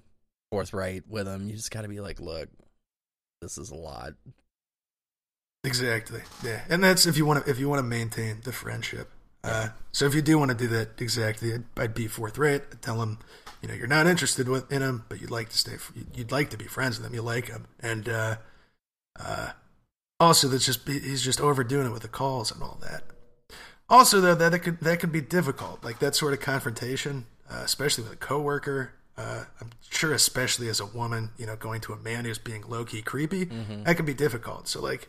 [0.50, 1.48] forthright with them.
[1.48, 2.48] You just got to be like, look,
[3.40, 4.14] this is a lot.
[5.64, 6.20] Exactly.
[6.44, 9.10] Yeah, and that's if you want to if you want to maintain the friendship.
[9.42, 12.62] Uh, so if you do want to do that, exactly, I'd, I'd be forthright.
[12.72, 13.18] I'd tell them,
[13.62, 15.76] you know, you're not interested with, in them, but you'd like to stay.
[16.14, 17.14] You'd like to be friends with them.
[17.14, 18.36] You like them, and uh,
[19.18, 19.50] uh,
[20.18, 23.02] also that's just he's just overdoing it with the calls and all that.
[23.88, 25.84] Also, though, that, that could that could be difficult.
[25.84, 28.92] Like that sort of confrontation, uh, especially with a coworker.
[29.18, 32.62] Uh, I'm sure, especially as a woman, you know, going to a man who's being
[32.68, 33.44] low key creepy,
[33.84, 34.68] that can be difficult.
[34.68, 35.08] So, like,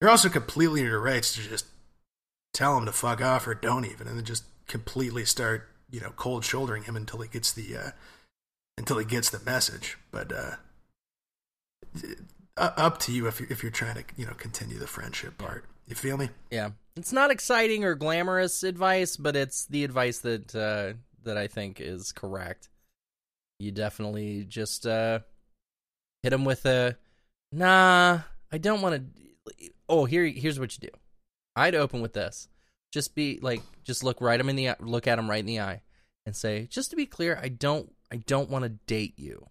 [0.00, 1.66] you're also completely in your rights to just
[2.54, 6.10] tell him to fuck off or don't even, and then just completely start, you know,
[6.10, 7.90] cold shouldering him until he gets the uh,
[8.76, 9.98] until he gets the message.
[10.12, 10.56] But uh,
[12.58, 15.64] up to you if you're, if you're trying to, you know, continue the friendship part.
[15.86, 16.28] You feel me?
[16.50, 21.46] Yeah, it's not exciting or glamorous advice, but it's the advice that uh, that I
[21.46, 22.68] think is correct.
[23.58, 25.20] You definitely just uh,
[26.22, 26.96] hit him with a
[27.52, 28.20] nah.
[28.52, 29.14] I don't want
[29.48, 29.70] to.
[29.88, 30.96] Oh, here here's what you do.
[31.56, 32.48] I'd open with this.
[32.92, 35.60] Just be like, just look right him in the look at him right in the
[35.60, 35.82] eye,
[36.26, 39.48] and say, just to be clear, I don't I don't want to date you.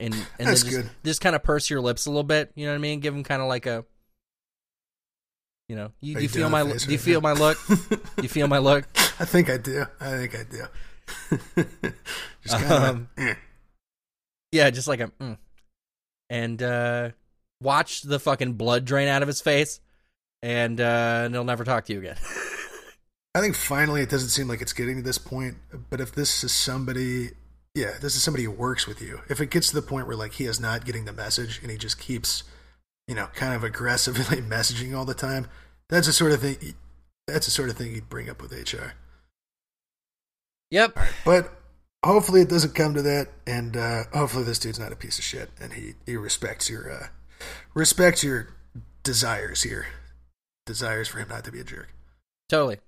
[0.00, 0.90] And and That's then just, good.
[1.04, 2.52] just kind of purse your lips a little bit.
[2.54, 3.00] You know what I mean?
[3.00, 3.84] Give him kind of like a
[5.68, 7.58] you know, you, Are you feel my do you feel my look?
[8.22, 8.86] you feel my look?
[9.20, 9.84] I think I do.
[10.00, 11.62] I think I do.
[12.42, 12.82] just kind of.
[12.82, 13.36] Um,
[14.50, 15.36] Yeah, just like a mm.
[16.30, 17.10] and uh
[17.60, 19.80] watch the fucking blood drain out of his face
[20.42, 22.16] and uh and he'll never talk to you again.
[23.34, 25.56] I think finally it doesn't seem like it's getting to this point.
[25.90, 27.30] But if this is somebody,
[27.74, 29.20] yeah, this is somebody who works with you.
[29.28, 31.70] If it gets to the point where like he is not getting the message and
[31.70, 32.42] he just keeps,
[33.06, 35.48] you know, kind of aggressively messaging all the time,
[35.88, 36.74] that's the sort of thing.
[37.26, 38.94] That's the sort of thing you'd bring up with HR.
[40.70, 40.98] yep.
[41.24, 41.52] But
[42.04, 45.24] hopefully it doesn't come to that, and uh, hopefully this dude's not a piece of
[45.24, 47.06] shit, and he he respects your uh,
[47.74, 48.48] respects your
[49.02, 49.86] desires here,
[50.66, 51.88] desires for him not to be a jerk.
[52.48, 52.78] Totally.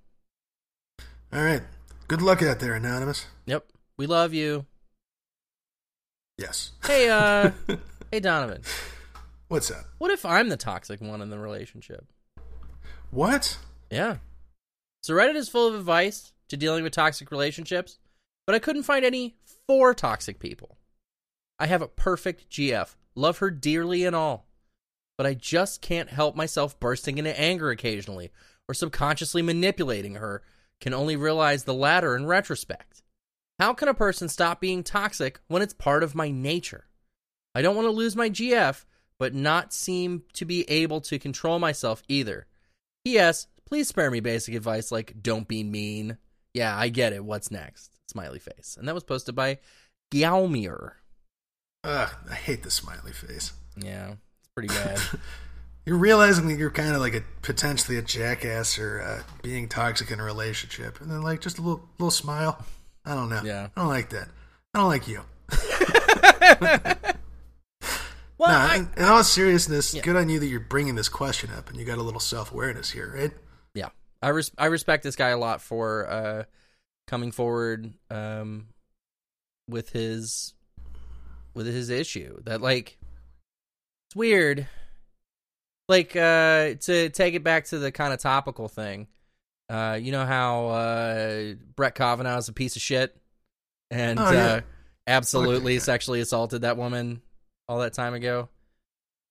[1.32, 1.62] All right,
[2.08, 3.26] good luck out there, anonymous.
[3.46, 3.66] Yep.
[3.96, 4.64] We love you.
[6.40, 6.72] Yes.
[6.86, 7.50] Hey, uh,
[8.10, 8.62] hey, Donovan.
[9.48, 9.84] What's up?
[9.98, 12.06] What if I'm the toxic one in the relationship?
[13.10, 13.58] What?
[13.90, 14.16] Yeah.
[15.02, 17.98] So Reddit is full of advice to dealing with toxic relationships,
[18.46, 20.78] but I couldn't find any for toxic people.
[21.58, 24.46] I have a perfect GF, love her dearly and all,
[25.18, 28.30] but I just can't help myself bursting into anger occasionally
[28.66, 30.42] or subconsciously manipulating her.
[30.80, 33.02] Can only realize the latter in retrospect.
[33.60, 36.86] How can a person stop being toxic when it's part of my nature?
[37.54, 38.86] I don't want to lose my GF,
[39.18, 42.46] but not seem to be able to control myself either.
[43.04, 43.48] P.S.
[43.66, 46.16] Please spare me basic advice like don't be mean.
[46.54, 47.22] Yeah, I get it.
[47.22, 47.90] What's next?
[48.08, 48.78] Smiley face.
[48.78, 49.58] And that was posted by
[50.10, 50.92] Giaumir.
[51.84, 53.52] Ugh, I hate the smiley face.
[53.76, 54.98] Yeah, it's pretty bad.
[55.84, 60.10] You're realizing that you're kind of like a potentially a jackass or uh, being toxic
[60.10, 62.64] in a relationship, and then like just a little little smile.
[63.04, 63.42] I don't know.
[63.44, 63.68] Yeah.
[63.76, 64.28] I don't like that.
[64.74, 65.22] I don't like you.
[68.38, 70.02] well, nah, I- in, in all seriousness, Yeah.
[70.02, 72.52] good on you that you're bringing this question up and you got a little self
[72.52, 73.32] awareness here, right?
[73.74, 73.88] yeah,
[74.22, 76.44] I res- I respect this guy a lot for uh,
[77.06, 78.66] coming forward um,
[79.68, 80.54] with his
[81.54, 82.40] with his issue.
[82.44, 82.98] That like
[84.08, 84.66] it's weird.
[85.88, 89.08] Like uh, to take it back to the kind of topical thing.
[89.70, 93.16] Uh, you know how uh, Brett Kavanaugh is a piece of shit
[93.90, 94.46] and Oh, yeah.
[94.46, 94.60] uh,
[95.06, 95.78] absolutely Okay.
[95.80, 97.22] sexually assaulted that woman
[97.68, 98.48] all that time ago,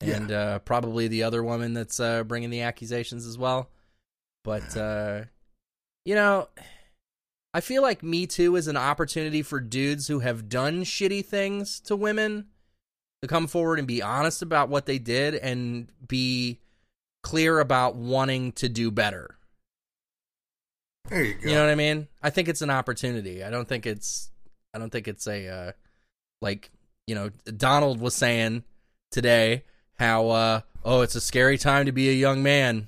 [0.01, 0.15] Yeah.
[0.15, 3.69] and uh, probably the other woman that's uh, bringing the accusations as well.
[4.45, 5.23] But uh,
[6.05, 6.47] you know,
[7.53, 11.81] I feel like Me Too is an opportunity for dudes who have done shitty things
[11.81, 12.45] to women
[13.21, 16.61] to come forward and be honest about what they did and be
[17.23, 19.35] clear about wanting to do better.
[21.07, 21.49] There you go.
[21.49, 22.07] You know what I mean?
[22.21, 23.43] I think it's an opportunity.
[23.43, 24.29] I don't think it's
[24.73, 25.71] I don't think it's a uh
[26.41, 26.69] like,
[27.07, 28.63] you know, Donald was saying
[29.11, 29.63] today
[29.97, 32.87] how uh oh, it's a scary time to be a young man.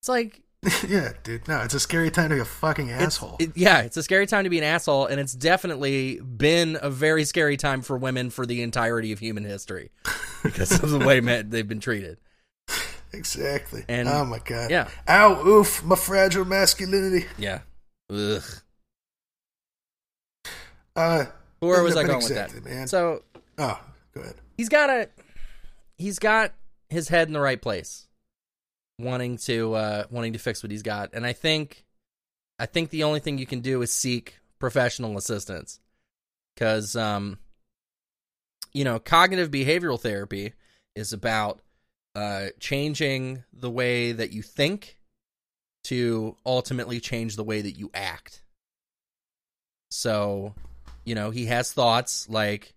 [0.00, 0.40] It's like
[0.88, 1.46] yeah, dude.
[1.46, 3.36] No, it's a scary time to be a fucking it's- asshole.
[3.38, 6.90] it- yeah, it's a scary time to be an asshole and it's definitely been a
[6.90, 9.90] very scary time for women for the entirety of human history
[10.42, 12.18] because of the way men, they've been treated.
[13.14, 13.84] Exactly.
[13.88, 14.70] And- oh my god.
[14.70, 14.88] Yeah.
[15.08, 17.26] Ow, oof, my fragile masculinity.
[17.38, 17.60] Yeah.
[18.10, 18.42] Ugh.
[20.96, 21.24] Uh,
[21.60, 22.70] Where was I going exactly, with that?
[22.70, 22.86] man.
[22.86, 23.22] So
[23.58, 23.80] oh,
[24.14, 24.34] go ahead.
[24.56, 25.08] he's got a
[25.98, 26.52] he's got
[26.88, 28.06] his head in the right place
[29.00, 31.84] wanting to uh wanting to fix what he's got and i think
[32.60, 35.80] i think the only thing you can do is seek professional assistance
[36.56, 37.36] cuz um
[38.72, 40.52] you know cognitive behavioral therapy
[40.94, 41.58] is about
[42.14, 44.98] uh changing the way that you think
[45.82, 48.42] to ultimately change the way that you act
[49.90, 50.54] so
[51.04, 52.74] you know he has thoughts like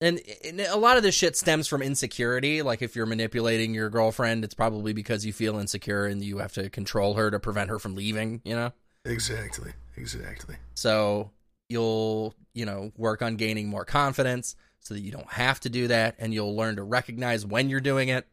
[0.00, 2.62] and, and a lot of this shit stems from insecurity.
[2.62, 6.52] Like if you're manipulating your girlfriend, it's probably because you feel insecure and you have
[6.54, 8.72] to control her to prevent her from leaving, you know?
[9.04, 9.72] Exactly.
[9.96, 10.56] Exactly.
[10.74, 11.30] So
[11.68, 15.88] you'll, you know, work on gaining more confidence so that you don't have to do
[15.88, 18.26] that and you'll learn to recognize when you're doing it.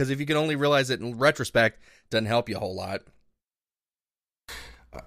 [0.00, 2.74] Because if you can only realize it in retrospect, it doesn't help you a whole
[2.74, 3.02] lot.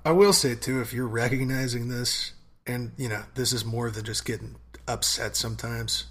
[0.06, 2.34] I- will say too, if you're recognizing this,
[2.68, 6.06] and you know, this is more than just getting upset sometimes.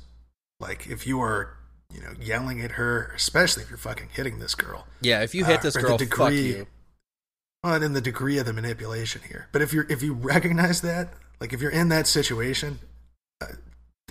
[0.59, 1.57] Like if you are,
[1.95, 4.89] you know, yelling at her, especially if you're fucking hitting this girl.
[5.01, 6.67] Yeah, if you hit Uh, this the girl, fuck you.
[7.63, 9.47] Well, and in the degree of the manipulation here.
[9.53, 12.81] But if you're if you recognize that, like if you're in that situation,
[13.41, 13.47] uh,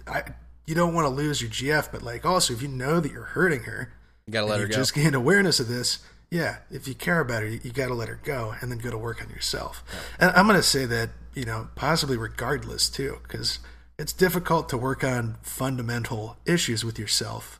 [0.08, 0.24] I
[0.66, 3.36] you don't want to lose your GF, but like also if you know that you're
[3.36, 3.92] hurting her,
[4.32, 4.74] You gotta let her go.
[4.76, 6.00] just gained awareness of this.
[6.30, 8.78] Yeah, if you care about her, you, you got to let her go, and then
[8.80, 9.84] go to work on yourself.
[10.18, 13.60] And I'm going to say that you know possibly regardless too, because
[14.00, 17.60] it's difficult to work on fundamental issues with yourself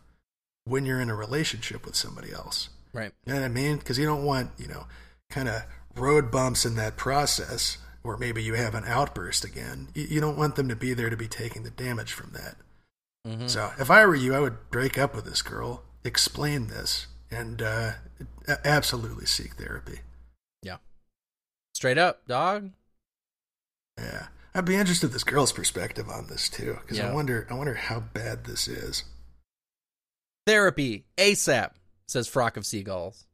[0.64, 2.70] when you're in a relationship with somebody else.
[2.94, 3.12] Right.
[3.26, 3.76] You know what I mean?
[3.78, 4.86] Because you don't want you know
[5.30, 5.64] kind of
[5.98, 9.90] road bumps in that process, or maybe you have an outburst again.
[9.94, 12.56] You, you don't want them to be there to be taking the damage from that.
[13.28, 13.50] Mhm.
[13.50, 17.62] So if I were you, I would break up with this girl, explain this, and
[17.62, 17.92] uh,
[18.66, 20.00] absolutely seek therapy.
[20.62, 20.78] Yeah.
[21.74, 22.72] Straight up, dog.
[24.00, 27.10] Yeah, I'd be interested in this girl's perspective on this too, because Yeah.
[27.12, 29.04] I wonder, I wonder how bad this is.
[30.48, 31.72] Therapy ASAP,
[32.08, 33.26] says Frock of Seagulls.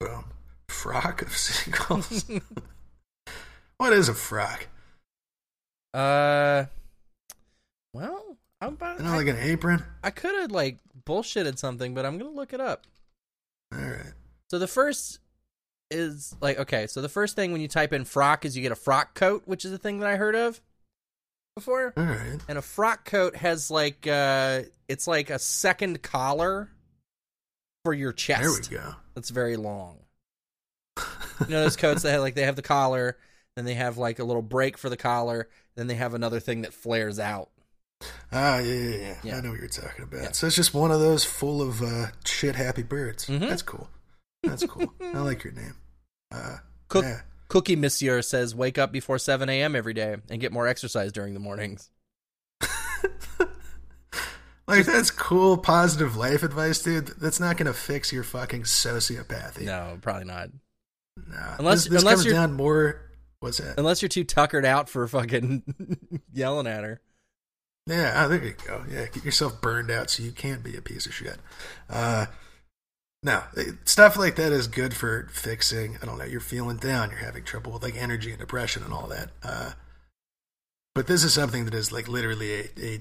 [0.00, 0.24] Boom,
[0.68, 2.24] frock of seagulls.
[3.78, 4.66] what is a frock?
[5.94, 6.66] Uh,
[7.94, 8.23] well,
[8.64, 8.98] I'm about.
[8.98, 9.84] You know, like an apron.
[10.02, 12.86] I could have like bullshitted something, but I'm gonna look it up.
[13.72, 14.12] All right.
[14.50, 15.18] So the first
[15.90, 16.86] is like okay.
[16.86, 19.42] So the first thing when you type in frock is you get a frock coat,
[19.46, 20.60] which is a thing that I heard of
[21.56, 21.92] before.
[21.96, 22.38] All right.
[22.48, 26.70] And a frock coat has like uh, it's like a second collar
[27.84, 28.70] for your chest.
[28.70, 28.94] There we go.
[29.14, 29.98] That's very long.
[31.40, 33.18] You know those coats that have like they have the collar,
[33.56, 36.62] then they have like a little break for the collar, then they have another thing
[36.62, 37.50] that flares out.
[38.32, 39.36] Ah, yeah, yeah, yeah, Yeah.
[39.36, 40.22] I know what you're talking about.
[40.22, 40.32] Yeah.
[40.32, 43.26] So it's just one of those full of uh, shit happy birds.
[43.26, 43.40] Mhm.
[43.48, 43.88] That's cool.
[44.42, 44.92] That's cool.
[45.00, 45.74] I like your name.
[46.32, 46.56] Uh,
[46.88, 47.20] Cook yeah.
[47.48, 49.76] Cookie Monsieur says wake up before seven a.m.
[49.76, 51.90] every day and get more exercise during the mornings.
[54.66, 57.08] Like that's cool, positive life advice, dude.
[57.20, 59.66] That's not gonna fix your fucking sociopathy.
[59.66, 60.48] No, probably not.
[61.28, 61.56] Nah.
[61.58, 63.00] Unless- this, this unless comes you're- down more.
[63.40, 63.74] What's that?
[63.78, 65.62] Unless you're too tuckered out for fucking
[66.32, 66.98] yelling at her.
[67.86, 68.84] Yeah, oh, there you go.
[68.90, 71.36] Yeah, get yourself burned out so you can't be a piece of shit.
[71.90, 72.26] Uh,
[73.22, 75.98] no, it- stuff like that is good for fixing.
[76.02, 76.24] I don't know.
[76.24, 77.10] You're feeling down.
[77.10, 79.30] You're having trouble with like energy and depression and all that.
[79.42, 79.72] Uh,
[80.94, 83.00] but this is something that is like literally a, a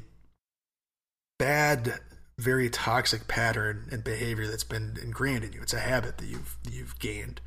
[1.39, 1.99] bad,
[2.37, 5.61] very toxic pattern and behavior that's been ingrained in you.
[5.61, 7.39] It's a habit that you've you've gained,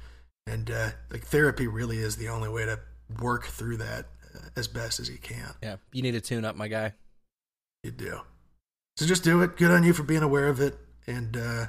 [0.47, 2.79] and uh, like therapy really is the only way to
[3.21, 5.53] work through that uh, as best as you can.
[5.63, 6.93] Yeah, you need to tune up, my guy.
[7.87, 8.21] You do.
[8.97, 9.57] So just do it.
[9.57, 10.77] Good on you for being aware of it,
[11.07, 11.67] and uh,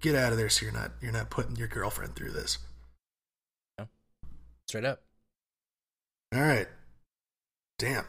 [0.00, 2.58] get out of there so you're not you're not putting your girlfriend through this.
[4.68, 5.00] Straight up.
[6.32, 6.68] All right.
[7.78, 8.04] Damn.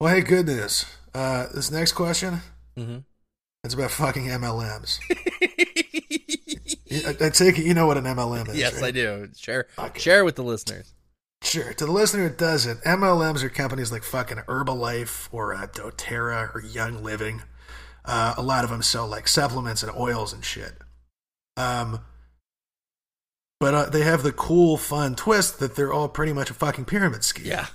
[0.00, 0.84] Well, hey, good news.
[1.14, 2.42] Uh, this next question,
[2.78, 2.98] Mm-hmm.
[3.64, 5.00] it's about fucking MLMs.
[6.90, 8.56] I, I take it you know what an MLM is.
[8.58, 8.88] yes, right?
[8.88, 9.28] I do.
[9.36, 9.98] Share Okay.
[9.98, 10.92] share with the listeners.
[11.42, 11.72] Sure.
[11.72, 16.60] To the listener it doesn't, MLMs are companies like fucking Herbalife or uh, doTERRA or
[16.60, 17.42] Young Living.
[18.04, 20.72] Uh, a lot of them sell like supplements and oils and shit.
[21.56, 22.00] Um,
[23.60, 26.84] but uh, they have the cool, fun twist that they're all pretty much a fucking
[26.84, 27.46] pyramid scheme.
[27.46, 27.66] Yeah.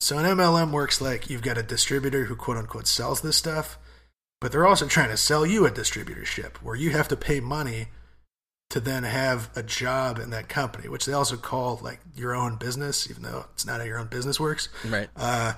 [0.00, 3.78] So an MLM works like you've got a distributor who quote unquote sells this stuff,
[4.40, 7.88] but they're also trying to sell you a distributorship where you have to pay money
[8.70, 12.56] to then have a job in that company, which they also call like your own
[12.56, 14.68] business, even though it's not how your own business works.
[14.84, 15.08] Right.
[15.16, 15.54] Uh,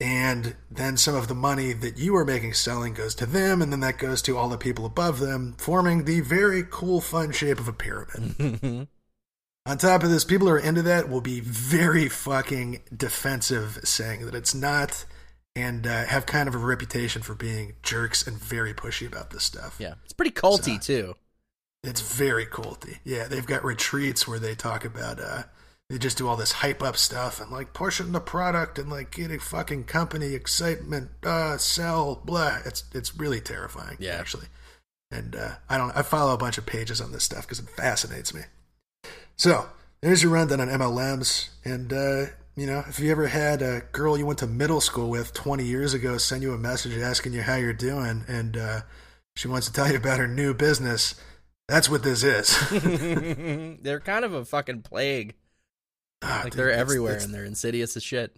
[0.00, 3.72] and then some of the money that you are making selling goes to them, and
[3.72, 7.58] then that goes to all the people above them, forming the very cool, fun shape
[7.58, 8.86] of a pyramid.
[9.66, 14.24] On top of this, people who are into that will be very fucking defensive, saying
[14.26, 15.04] that it's not,
[15.56, 19.42] and uh, have kind of a reputation for being jerks and very pushy about this
[19.44, 19.76] stuff.
[19.80, 19.94] yeah.
[20.04, 21.14] It's pretty culty So- too.
[21.84, 22.98] It's very culty.
[23.04, 25.44] Yeah, they've got retreats where they talk about uh
[25.88, 29.10] they just do all this hype up stuff and like pushing the product and like
[29.12, 32.58] getting fucking company excitement, uh sell, blah.
[32.64, 34.16] It's it's really terrifying, Yeah.
[34.16, 34.46] actually.
[35.10, 37.68] And uh I don't I follow a bunch of pages on this stuff because it
[37.70, 38.42] fascinates me.
[39.36, 39.68] So,
[40.00, 42.26] there's your rundown on MLMs and uh
[42.56, 45.64] you know, if you ever had a girl you went to middle school with 20
[45.64, 48.80] years ago send you a message asking you how you're doing and uh
[49.36, 51.14] she wants to tell you about her new business,
[51.68, 52.56] that's what this is.
[53.82, 55.34] they're kind of a fucking plague.
[56.22, 58.36] Ah, Like dude, they're it's- everywhere It's, and they're insidious as shit.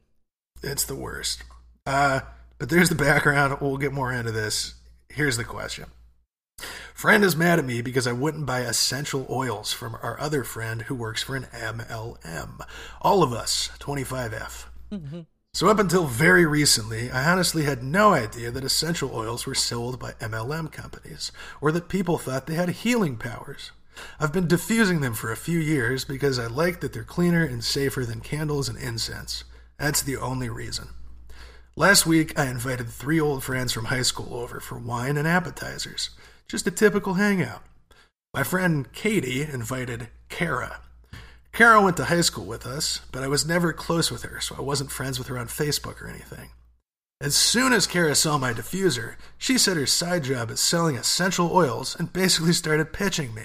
[0.63, 1.43] it's the worst.
[1.87, 2.21] Uh,
[2.59, 3.57] but there's the background.
[3.61, 4.75] We'll get more into this.
[5.09, 5.87] Here's the question.
[6.95, 10.83] Friend is mad at me because I wouldn't buy essential oils from our other friend
[10.83, 12.61] who works for an MLM.
[13.01, 14.67] All of us, 25F.
[15.53, 19.99] So, up until very recently, I honestly had no idea that essential oils were sold
[19.99, 23.73] by MLM companies, or that people thought they had healing powers.
[24.21, 27.65] I've been diffusing them for a few years because I like that they're cleaner and
[27.65, 29.43] safer than candles and incense.
[29.77, 30.91] That's the only reason.
[31.75, 36.11] Last week, I invited three old friends from high school over for wine and appetizers.
[36.47, 37.63] Just a typical hangout.
[38.33, 40.81] My friend Katie invited Kara.
[41.53, 44.55] Kara went to high school with us, but I was never close with her, so
[44.57, 46.51] I wasn't friends with her on Facebook or anything.
[47.21, 51.55] As soon as Kara saw my diffuser, she said her side job is selling essential
[51.55, 53.45] oils and basically started pitching me.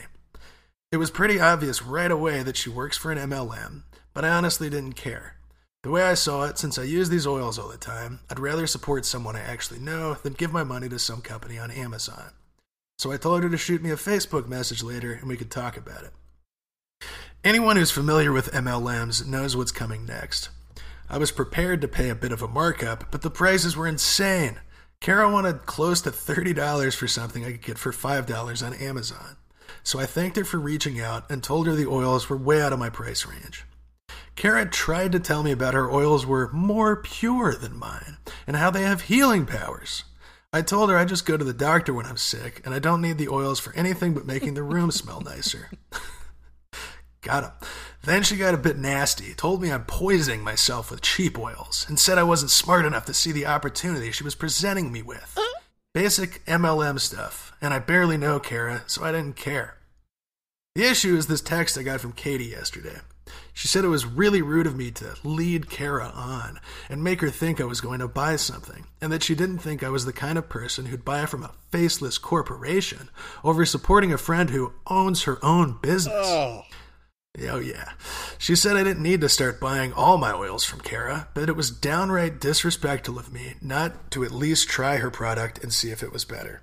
[0.94, 3.84] It was pretty obvious right away that she works for an MLM,
[4.14, 5.36] but I honestly didn't care.
[5.84, 8.66] The way I saw it, since I use these oils all the time, I'd rather
[8.66, 12.32] support someone I actually know than give my money to some company on Amazon.
[12.98, 15.76] So I told her to shoot me a Facebook message later and we could talk
[15.76, 16.14] about it.
[17.46, 20.50] Anyone who's familiar with MLMs knows what's coming next.
[21.08, 24.60] I was prepared to pay a bit of a markup, but the prices were insane.
[25.00, 29.38] Kara wanted close to $30 for something I could get for $5 on Amazon.
[29.84, 32.74] So I thanked her for reaching out and told her the oils were way out
[32.74, 33.64] of my price range.
[34.36, 38.18] Kara tried to tell me about her oils were more pure than mine
[38.48, 40.04] and how they have healing powers.
[40.52, 43.04] I told her I just go to the doctor when I'm sick and I don't
[43.04, 45.70] need the oils for anything but making the room smell nicer.
[47.26, 47.52] got him.
[48.04, 52.00] Then she got a bit nasty, told me I'm poisoning myself with cheap oils, and
[52.00, 55.38] said I wasn't smart enough to see the opportunity she was presenting me with.
[55.94, 59.78] Basic MLM stuff, and I barely know Kara, so I didn't care.
[60.76, 63.00] The issue is this text I got from Katie yesterday.
[63.54, 66.60] She said it was really rude of me to lead Kara on
[66.90, 69.82] and make her think I was going to buy something, and that she didn't think
[69.82, 73.10] I was the kind of person who'd buy from a faceless corporation
[73.44, 76.14] over supporting a friend who owns her own business.
[76.16, 76.64] Oh.
[77.50, 77.92] Oh, yeah.
[78.38, 81.56] She said I didn't need to start buying all my oils from Kara, but it
[81.56, 86.02] was downright disrespectful of me not to at least try her product and see if
[86.02, 86.62] it was better.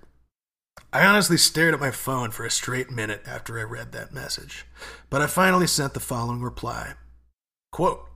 [0.92, 4.66] I honestly stared at my phone for a straight minute after I read that message,
[5.10, 6.94] but I finally sent the following reply.
[7.70, 8.06] Quote,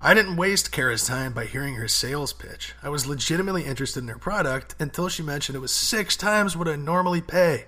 [0.00, 2.74] I didn't waste Kara's time by hearing her sales pitch.
[2.82, 6.68] I was legitimately interested in her product until she mentioned it was six times what
[6.68, 7.66] I normally pay.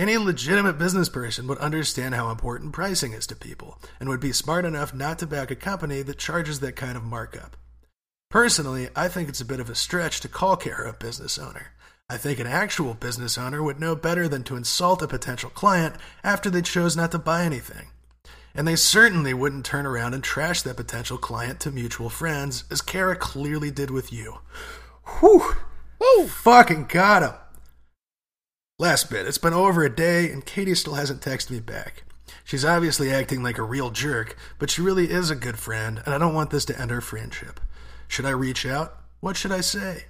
[0.00, 4.32] Any legitimate business person would understand how important pricing is to people and would be
[4.32, 7.54] smart enough not to back a company that charges that kind of markup.
[8.30, 11.72] Personally, I think it's a bit of a stretch to call Kara a business owner.
[12.08, 15.96] I think an actual business owner would know better than to insult a potential client
[16.24, 17.88] after they chose not to buy anything.
[18.54, 22.80] And they certainly wouldn't turn around and trash that potential client to mutual friends, as
[22.80, 24.38] Kara clearly did with you.
[25.18, 25.56] Whew!
[26.00, 26.26] Woo!
[26.26, 27.39] Fucking got him!
[28.80, 29.26] Last bit.
[29.26, 32.02] It's been over a day, and Katie still hasn't texted me back.
[32.44, 36.14] She's obviously acting like a real jerk, but she really is a good friend, and
[36.14, 37.60] I don't want this to end our friendship.
[38.08, 38.96] Should I reach out?
[39.20, 40.04] What should I say?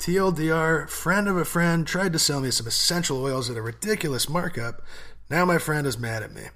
[0.00, 4.28] TLDR, friend of a friend tried to sell me some essential oils at a ridiculous
[4.28, 4.82] markup.
[5.30, 6.48] Now my friend is mad at me.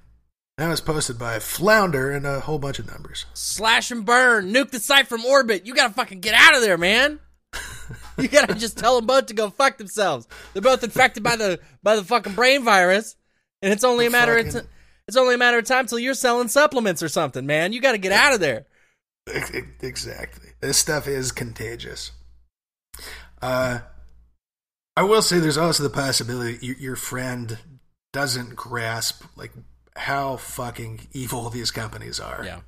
[0.58, 3.26] That was posted by Flounder and a whole bunch of numbers.
[3.32, 4.52] Slash and burn.
[4.52, 5.68] Nuke the site from orbit.
[5.68, 7.20] You gotta fucking get out of there, man.
[8.22, 10.26] you gotta just tell them both to go fuck themselves.
[10.52, 13.16] They're both infected by the by the fucking brain virus,
[13.62, 14.66] and it's only a matter of fucking- t-
[15.08, 17.72] it's only a matter of time till you're selling supplements or something, man.
[17.72, 18.66] You gotta get out of there.
[19.28, 20.50] Ex- ex- Exactly.
[20.60, 22.12] This stuff is contagious.
[23.42, 23.80] Uh,
[24.96, 27.58] I will say there's also the possibility your, your friend
[28.12, 29.52] doesn't grasp like
[29.96, 32.42] how fucking evil these companies are.
[32.44, 32.60] Yeah.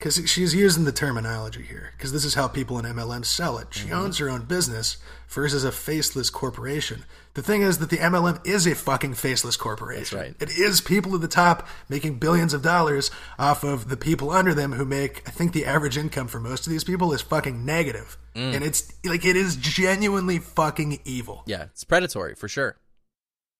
[0.00, 1.92] Because she's using the terminology here.
[1.94, 3.68] Because this is how people in MLM sell it.
[3.68, 3.86] Mm-hmm.
[3.86, 4.96] She owns her own business
[5.28, 7.04] versus a faceless corporation.
[7.34, 10.18] The thing is that the MLM is a fucking faceless corporation.
[10.18, 10.42] That's right.
[10.42, 14.54] It is people at the top making billions of dollars off of the people under
[14.54, 17.62] them who make, I think the average income for most of these people is fucking
[17.66, 18.16] negative.
[18.34, 18.54] Mm.
[18.54, 21.42] And it's like, it is genuinely fucking evil.
[21.44, 22.78] Yeah, it's predatory for sure.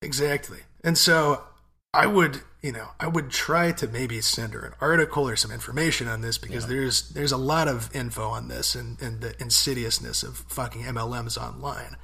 [0.01, 0.61] Exactly.
[0.83, 1.45] And so
[1.93, 5.51] I would, you know, I would try to maybe send her an article or some
[5.51, 9.35] information on this because there's there's a lot of info on this and, and the
[9.41, 11.97] insidiousness of fucking MLMs online.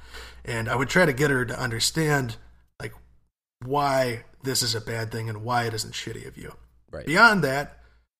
[0.43, 2.37] And I would try to get her to understand
[2.79, 2.93] like
[3.63, 6.53] why this is a bad thing and why it isn't shitty of you.
[6.91, 7.05] Right.
[7.05, 7.77] Beyond that,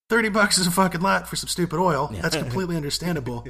[0.09, 2.11] 30 bucks is a fucking lot for some stupid oil.
[2.21, 3.47] That's completely understandable.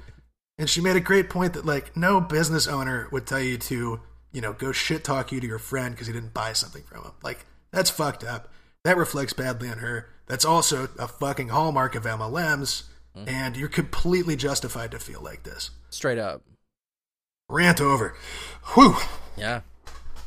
[0.58, 4.00] And she made a great point that like no business owner would tell you to,
[4.32, 7.04] you know, go shit talk you to your friend because he didn't buy something from
[7.04, 7.12] him.
[7.22, 8.50] Like that's fucked up.
[8.84, 10.10] That reflects badly on her.
[10.28, 12.84] That's also a fucking hallmark of MLMs,
[13.16, 13.28] mm-hmm.
[13.28, 15.72] and you're completely justified to feel like this.
[15.90, 16.44] Straight up.
[17.50, 18.16] Rant over.
[18.74, 18.96] Whew.
[19.38, 19.62] Yeah.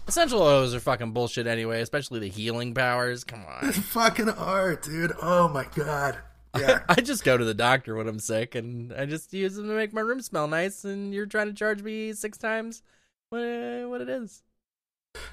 [0.09, 3.25] Essential oils are fucking bullshit anyway, especially the healing powers.
[3.25, 3.69] Come on.
[3.69, 5.13] It's fucking art, dude.
[5.21, 6.19] Oh my god.
[6.59, 6.81] Yeah.
[6.89, 9.75] I just go to the doctor when I'm sick and I just use them to
[9.75, 12.83] make my room smell nice and you're trying to charge me six times
[13.29, 13.41] what
[13.89, 14.43] what it is.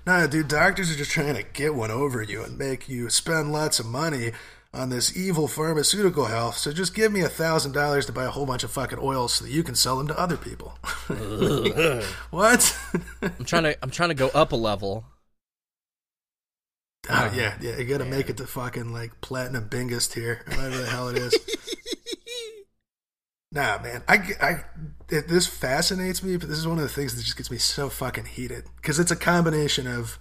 [0.06, 3.52] Nah, dude, doctors are just trying to get one over you and make you spend
[3.52, 4.32] lots of money
[4.74, 6.58] on this evil pharmaceutical health.
[6.58, 9.34] So just give me a thousand dollars to buy a whole bunch of fucking oils
[9.34, 10.78] so that you can sell them to other people.
[12.32, 12.78] what?
[13.22, 15.06] I'm trying to I'm trying to go up a level.
[17.10, 20.88] oh, yeah, yeah, you gotta make it to fucking like platinum bingest here, whatever the
[20.88, 21.34] hell it is.
[23.58, 24.64] Nah, man, I, I,
[25.10, 27.58] it, this fascinates me, but this is one of the things that just gets me
[27.58, 30.20] so fucking heated because it's a combination of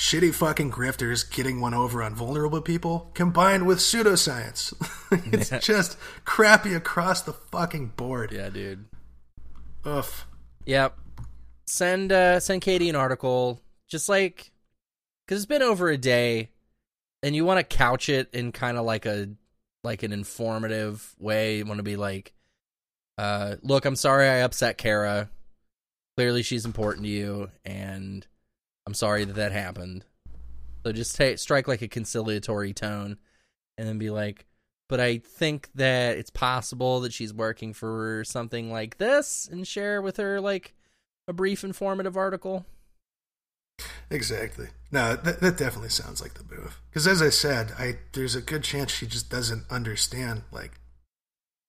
[0.00, 4.74] shitty fucking grifters getting one over on vulnerable people combined with pseudoscience.
[5.32, 8.32] it's just crappy across the fucking board.
[8.32, 8.86] Yeah, dude.
[9.86, 10.26] Oof.
[10.66, 10.98] Yep.
[11.66, 14.50] Send uh send Katie an article just like
[15.28, 16.50] cuz it's been over a day
[17.22, 19.28] and you want to couch it in kind of like a
[19.84, 21.58] like an informative way.
[21.58, 22.34] You want to be like
[23.22, 25.30] uh look, I'm sorry I upset Kara.
[26.16, 28.26] Clearly she's important to you and
[28.86, 30.04] I'm sorry that that happened.
[30.84, 33.18] So just strike like a conciliatory tone
[33.78, 34.46] and then be like
[34.88, 40.02] but I think that it's possible that she's working for something like this and share
[40.02, 40.74] with her like
[41.28, 42.66] a brief informative article.
[44.10, 44.66] Exactly.
[44.90, 46.78] No, that, that definitely sounds like the move.
[46.90, 50.72] Because as I said, I there's a good chance she just doesn't understand like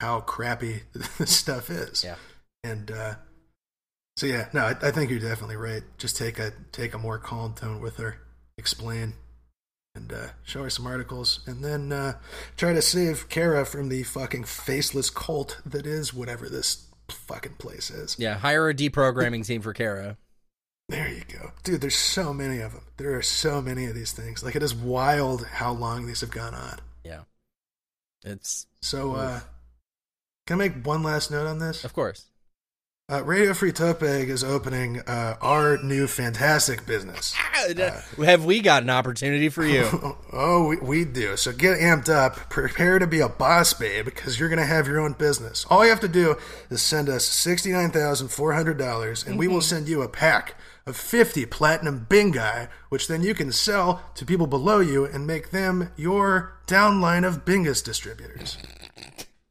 [0.04, 0.84] how crappy
[1.18, 2.04] this stuff is.
[2.04, 2.16] Yeah.
[2.64, 3.16] And uh,
[4.18, 5.84] so yeah, no, I, I think you're definitely right.
[5.98, 8.20] Just take a take a more calm tone with her,
[8.58, 9.14] explain,
[9.96, 12.14] and uh, show her some articles, and then uh,
[12.58, 17.90] try to save Kara from the fucking faceless cult that is whatever this fucking place
[17.90, 18.18] is.
[18.20, 20.18] Yeah, hire a deprogramming team for Kara.
[20.90, 21.52] There you go.
[21.64, 22.84] Dude, there's so many of them.
[22.98, 24.44] There are so many of these things.
[24.44, 26.80] Like, it is wild how long these have gone on.
[27.06, 27.22] Yeah.
[28.26, 29.40] It's So, uh,
[30.46, 31.84] can I make one last note on this?
[31.84, 32.26] of course.
[33.12, 37.34] Uh, Radio Free Topeg is opening uh, our new fantastic business.
[37.34, 40.18] Have we got an opportunity for you?
[40.36, 41.38] Oh, we, we do.
[41.38, 42.50] So get amped up.
[42.50, 45.64] Prepare to be a boss, babe, because you're going to have your own business.
[45.70, 46.38] All you have to do
[46.72, 50.56] is send us $69,400, and we will send you a pack
[50.88, 55.52] of 50 platinum bingai, which then you can sell to people below you and make
[55.52, 58.58] them your downline of bingus distributors.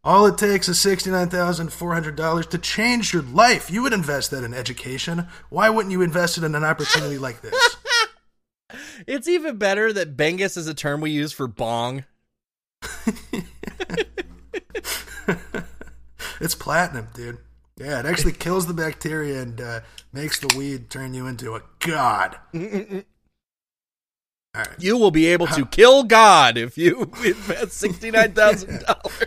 [0.04, 3.70] All it takes is $69,400 to change your life.
[3.70, 5.28] You would invest that in education.
[5.48, 7.76] Why wouldn't you invest it in an opportunity like this?
[9.06, 12.04] it's even better that Bengus is a term we use for bong.
[16.42, 17.38] It's platinum, dude.
[17.76, 19.80] Yeah, it actually kills the bacteria and uh,
[20.12, 22.36] makes the weed turn you into a god.
[24.54, 24.68] Right.
[24.78, 29.26] You will be able to kill God if you invest sixty-nine thousand dollars.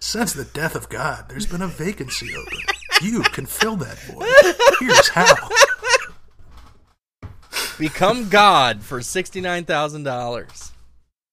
[0.00, 2.58] Since the death of God, there's been a vacancy open.
[3.02, 4.26] You can fill that void.
[4.80, 5.34] Here's how.
[7.78, 10.72] Become God for sixty-nine thousand dollars.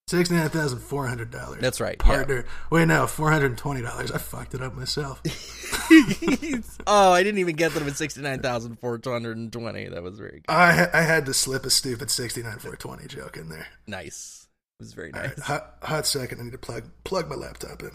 [0.10, 1.60] Sixty-nine thousand four hundred dollars.
[1.60, 2.46] That's right, Partner.
[2.72, 4.10] Wait, no, four hundred and twenty dollars.
[4.10, 5.22] I fucked it up myself.
[6.88, 9.90] oh, I didn't even get that it was sixty-nine thousand four hundred and twenty.
[9.90, 10.50] That was very good.
[10.50, 13.68] I I had to slip a stupid sixty-nine four twenty joke in there.
[13.86, 14.48] nice.
[14.80, 15.30] It was very nice.
[15.30, 16.40] right, hot, hot second.
[16.40, 17.92] I need to plug plug my laptop in.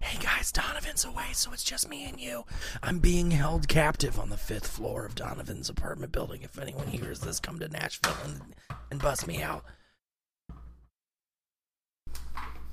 [0.00, 2.44] Hey guys, Donovan's away, so it's just me and you.
[2.82, 6.40] I'm being held captive on the fifth floor of Donovan's apartment building.
[6.42, 8.40] If anyone hears this, come to Nashville and,
[8.90, 9.64] and bust me out.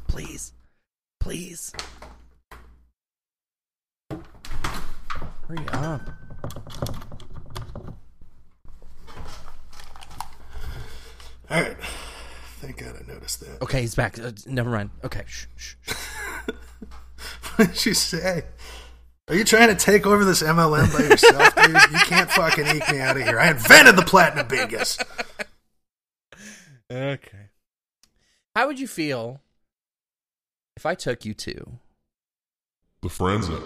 [0.07, 0.53] Please.
[1.19, 1.73] Please.
[4.11, 6.09] Hurry up.
[11.49, 11.77] All right.
[12.61, 13.61] Thank God I noticed that.
[13.61, 14.17] Okay, he's back.
[14.17, 14.91] Uh, never mind.
[15.03, 15.93] Okay, shh, shh, shh.
[17.57, 18.43] What did she say?
[19.27, 21.73] Are you trying to take over this MLM by yourself, dude?
[21.91, 23.37] You can't fucking eke me out of here.
[23.39, 24.97] I invented the platinum bingus.
[26.89, 27.49] Okay.
[28.55, 29.41] How would you feel
[30.77, 31.79] if I took you to
[33.01, 33.63] The friend zone.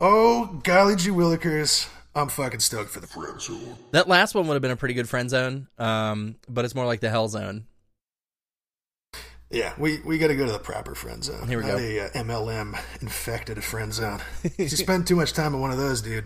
[0.00, 1.88] Oh, golly gee willikers.
[2.14, 3.76] I'm fucking stoked for the Friend zone.
[3.92, 6.84] that last one would have been a pretty good friend zone, um, but it's more
[6.84, 7.64] like the hell zone.
[9.52, 11.46] Yeah, we, we got to go to the proper friend zone.
[11.46, 11.76] Here we go.
[11.76, 14.20] a uh, MLM infected friend zone.
[14.44, 16.24] if you spend too much time in one of those, dude,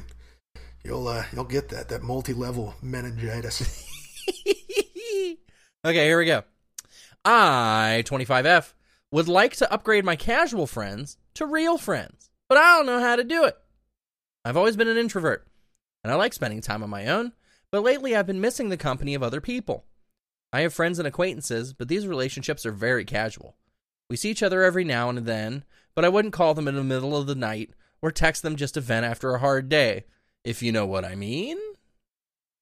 [0.85, 3.63] you'll uh, you'll get that that multi level meningitis.
[5.85, 6.45] okay, here we go.
[7.25, 8.75] I, 25F,
[9.11, 13.17] would like to upgrade my casual friends to real friends, but I don't know how
[13.17, 13.57] to do it.
[14.45, 15.49] I've always been an introvert,
[16.05, 17.33] and I like spending time on my own,
[17.73, 19.85] but lately I've been missing the company of other people.
[20.53, 23.57] I have friends and acquaintances, but these relationships are very casual.
[24.09, 26.85] We see each other every now and then, but I wouldn't call them in the
[26.85, 27.71] middle of the night
[28.01, 30.05] or text them just to vent after a hard day,
[30.45, 31.59] if you know what I mean.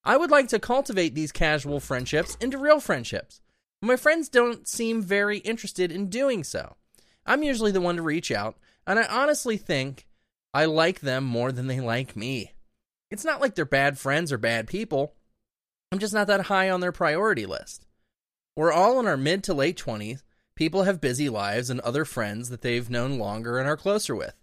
[0.04, 3.40] I would like to cultivate these casual friendships into real friendships.
[3.80, 6.76] but My friends don't seem very interested in doing so.
[7.26, 8.56] I'm usually the one to reach out,
[8.86, 10.06] and I honestly think
[10.52, 12.52] I like them more than they like me.
[13.10, 15.14] It's not like they're bad friends or bad people.
[15.94, 17.86] I'm just not that high on their priority list.
[18.56, 20.24] We're all in our mid to late 20s.
[20.56, 24.34] People have busy lives and other friends that they've known longer and are closer with.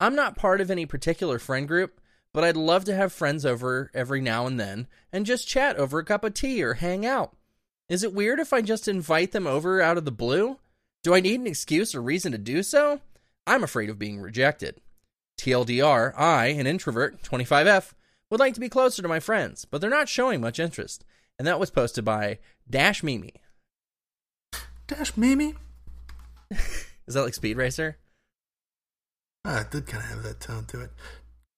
[0.00, 2.00] I'm not part of any particular friend group,
[2.34, 6.00] but I'd love to have friends over every now and then and just chat over
[6.00, 7.36] a cup of tea or hang out.
[7.88, 10.58] Is it weird if I just invite them over out of the blue?
[11.04, 13.00] Do I need an excuse or reason to do so?
[13.46, 14.80] I'm afraid of being rejected.
[15.38, 17.92] TLDR, I, an introvert, 25F,
[18.30, 21.04] would like to be closer to my friends, but they're not showing much interest.
[21.38, 23.34] And that was posted by Dash Mimi.
[24.86, 25.54] Dash Mimi?
[26.50, 27.96] Is that like Speed Racer?
[29.44, 30.90] Ah, it did kind of have that tone to it.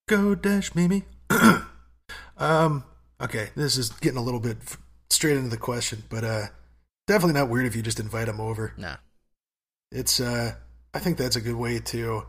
[0.07, 1.03] Go dash Mimi.
[2.37, 2.83] um.
[3.21, 4.77] Okay, this is getting a little bit f-
[5.09, 6.47] straight into the question, but uh,
[7.07, 8.73] definitely not weird if you just invite them over.
[8.77, 8.97] Nah.
[9.91, 10.55] It's uh,
[10.93, 12.25] I think that's a good way to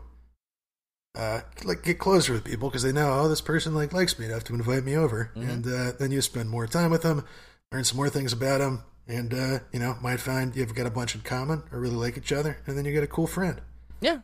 [1.15, 4.25] uh, like get closer with people because they know, oh, this person like likes me
[4.25, 5.49] enough to invite me over, Mhm.
[5.49, 7.25] and uh, then you spend more time with them,
[7.71, 10.91] learn some more things about them, and uh, you know, might find you've got a
[10.91, 13.61] bunch in common or really like each other, and then you get a cool friend.
[14.01, 14.19] Yeah.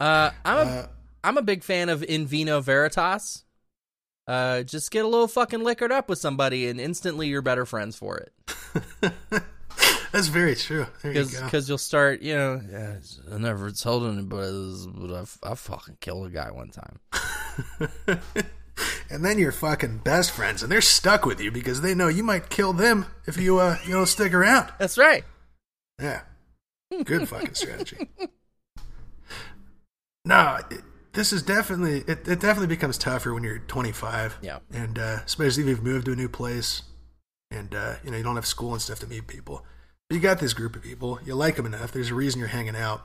[0.00, 0.86] Uh, I'm a Uh,
[1.24, 3.44] am a big fan of In Vino Veritas.
[4.26, 7.96] Uh, just get a little fucking liquored up with somebody, and instantly you're better friends
[7.96, 8.32] for it.
[10.14, 10.86] that's very true.
[11.02, 12.98] There you Because you'll start, you know, yeah,
[13.32, 17.00] I never told anybody this, but I fucking killed a guy one time.
[19.10, 22.22] and then you're fucking best friends, and they're stuck with you because they know you
[22.22, 24.72] might kill them if you uh you don't stick around.
[24.78, 25.24] That's right.
[26.00, 26.20] Yeah.
[27.02, 28.08] Good fucking strategy.
[30.26, 30.80] No, it,
[31.12, 34.38] this is definitely it, it definitely becomes tougher when you're 25.
[34.40, 34.60] Yeah.
[34.72, 36.80] And uh, especially if you've moved to a new place
[37.50, 39.66] and uh, you know, you don't have school and stuff to meet people.
[40.08, 42.48] But you got this group of people, you like them enough, there's a reason you're
[42.48, 43.04] hanging out.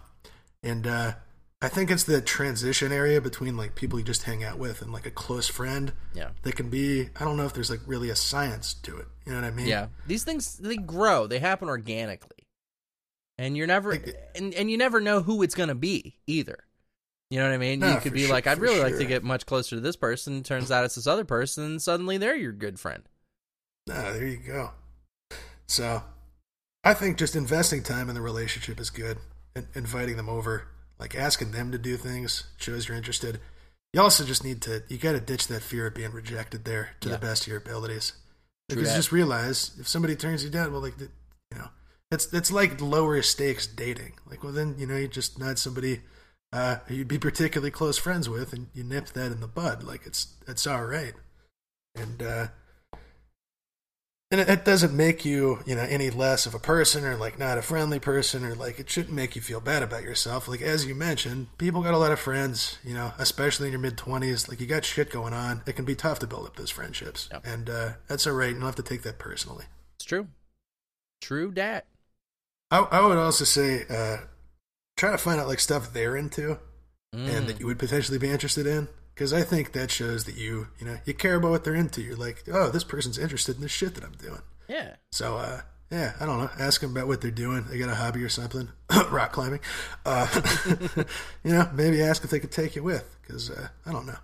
[0.63, 1.13] And uh
[1.61, 4.93] I think it's the transition area between like people you just hang out with and
[4.93, 6.29] like a close friend Yeah.
[6.43, 9.07] that can be I don't know if there's like really a science to it.
[9.25, 9.67] You know what I mean?
[9.67, 9.87] Yeah.
[10.07, 11.27] These things they grow.
[11.27, 12.47] They happen organically.
[13.37, 16.59] And you're never Like- and, and you never know who it's gonna be either.
[17.29, 17.79] You know what I mean?
[17.79, 19.95] No, you could be sure- like, I'd really like to get much closer to this
[19.95, 20.41] person.
[20.43, 23.03] Turns out it's this other person, and suddenly they're your good friend.
[23.89, 24.71] Ah, there you go.
[25.67, 26.01] So,
[26.89, 29.17] I think just investing time in the relationship is good.
[29.55, 30.67] And inviting them over,
[30.99, 33.39] like asking them to do things, shows you're interested.
[33.93, 36.91] You also just need to, you got to ditch that fear of being rejected there
[37.01, 37.15] to Yeah.
[37.15, 38.13] the best of your abilities.
[38.69, 38.95] True Because that.
[38.95, 41.09] just realize if somebody turns you down, well, like, you
[41.57, 41.69] know,
[42.11, 44.13] it's it's like lower stakes dating.
[44.29, 46.01] Like, well, then you know, you just not somebody
[46.53, 49.83] uh, you'd be particularly close friends with, and you nip that in the bud.
[49.83, 51.13] Like, it's it's all right,
[51.95, 52.47] and uh,
[54.31, 57.39] and it, it doesn't make you you know any less of a person or like
[57.39, 60.47] not a friendly person or like it shouldn't make you feel bad about yourself.
[60.47, 63.81] Like as you mentioned, people got a lot of friends, you know, especially in your
[63.81, 64.47] mid twenties.
[64.47, 65.61] Like you got shit going on.
[65.65, 67.41] It can be tough to build up those friendships, Yep.
[67.45, 68.49] and uh, that's all right.
[68.49, 69.65] You don't have to take that personally.
[69.97, 70.27] It's true.
[71.21, 71.85] True dat.
[72.71, 74.17] I, I would also say uh,
[74.95, 76.59] try to find out like stuff they're into
[77.11, 77.47] and Mm.
[77.47, 78.87] that you would potentially be interested in
[79.19, 82.01] because I think that shows that you you know you care about what they're into.
[82.01, 84.41] You're like, oh, this person's interested in this shit that I'm doing.
[84.69, 84.95] Yeah.
[85.11, 85.61] So uh,
[85.91, 86.49] yeah, I don't know.
[86.57, 87.65] Ask them about what they're doing.
[87.69, 88.69] They got a hobby or something,
[89.09, 89.59] rock climbing.
[90.05, 90.25] Uh,
[91.43, 94.15] you know, maybe ask if they could take you with because uh, I don't know.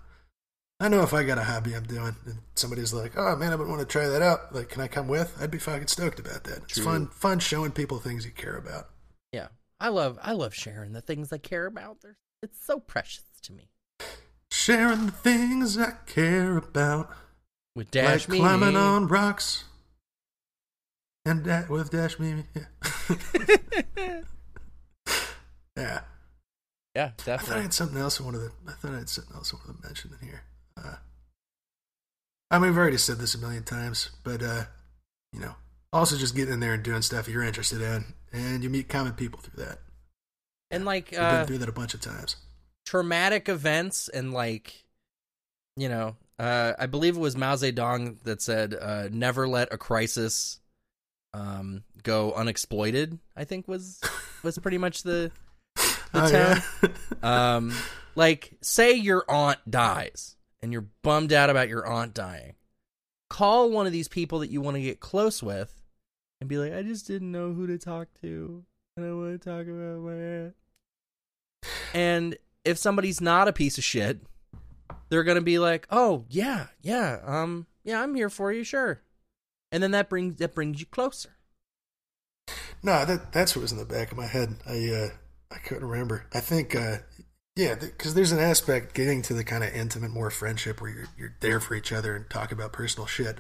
[0.79, 3.55] I know if I got a hobby I'm doing and somebody's like, "Oh man, I
[3.57, 4.55] would want to try that out.
[4.55, 6.59] Like, can I come with?" I'd be fucking stoked about that.
[6.63, 6.85] It's True.
[6.85, 8.91] fun, fun showing people things you care about.
[9.33, 9.47] Yeah.
[9.77, 11.97] I love I love sharing the things I care about.
[12.01, 13.71] They're, it's so precious to me.
[14.65, 17.11] Sharing the things I care about,
[17.75, 19.65] With Dash like climbing on rocks,
[21.23, 22.45] and that with Dash Mimi.
[22.55, 23.11] Yeah.
[25.77, 25.99] yeah.
[26.95, 28.51] Yeah, I thought I had something else I wanted to.
[28.67, 30.41] I thought I had something else I wanted to mention in here.
[30.75, 30.95] Uh,
[32.49, 34.63] I mean, we've already said this a million times, but uh,
[35.31, 35.53] you know,
[35.93, 38.03] also just getting in there and doing stuff you're interested in,
[38.33, 39.77] and you meet common people through that.
[40.71, 42.37] And like We've uh been through that a bunch of times.
[42.85, 44.85] Traumatic events and like
[45.75, 49.77] you know uh i believe it was mao zedong that said uh never let a
[49.77, 50.59] crisis
[51.33, 53.99] um go unexploited i think was
[54.43, 55.31] was pretty much the
[55.75, 56.61] the Oh, yeah.
[57.55, 57.73] um
[58.15, 62.55] like say your aunt dies and you're bummed out about your aunt dying.
[63.29, 65.83] Call one of these people that you want to get close with
[66.39, 68.63] and be like i just didn't know who to talk to
[68.95, 70.55] and i want to talk about my aunt.
[71.93, 74.19] And if somebody's not a piece of shit
[75.09, 79.01] they're gonna be like oh yeah yeah um yeah i'm here for you sure
[79.71, 81.29] and then that brings that brings you closer
[82.83, 84.57] No, that that's what was in the back of my head.
[84.67, 85.09] I uh,
[85.51, 86.27] I couldn't remember.
[86.33, 86.97] I think uh,
[87.55, 91.07] yeah, because there's an aspect getting to the kind of intimate, more friendship where you're
[91.17, 93.39] you're there for each other and talk about personal shit.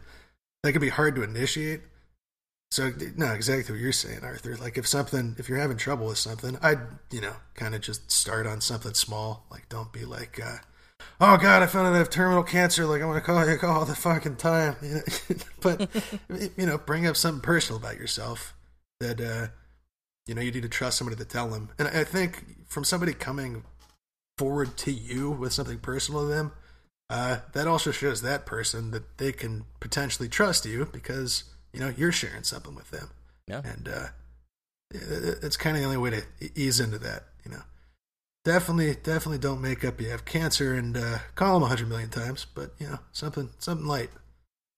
[0.63, 1.81] That can be hard to initiate.
[2.71, 4.57] So no, exactly what you're saying, Arthur.
[4.57, 6.79] Like if something, if you're having trouble with something, I'd
[7.11, 9.45] you know kind of just start on something small.
[9.49, 10.57] Like don't be like, uh,
[11.21, 12.85] oh god, I found out I have terminal cancer.
[12.85, 14.75] Like I'm gonna call you all the fucking time.
[14.81, 15.01] You know?
[15.61, 15.89] but
[16.57, 18.53] you know, bring up something personal about yourself
[18.99, 19.47] that uh,
[20.27, 21.69] you know you need to trust somebody to tell them.
[21.79, 23.63] And I think from somebody coming
[24.37, 26.51] forward to you with something personal to them,
[27.09, 31.45] uh, that also shows that person that they can potentially trust you because
[31.75, 33.09] you know you're sharing something with them.
[33.47, 34.07] yeah And uh,
[34.91, 36.23] it's kind of the only way to
[36.55, 37.63] ease into that, you know.
[38.45, 42.09] definitely, definitely don't make up you have cancer and uh, call them a hundred million
[42.09, 44.09] times, but you know something, something light.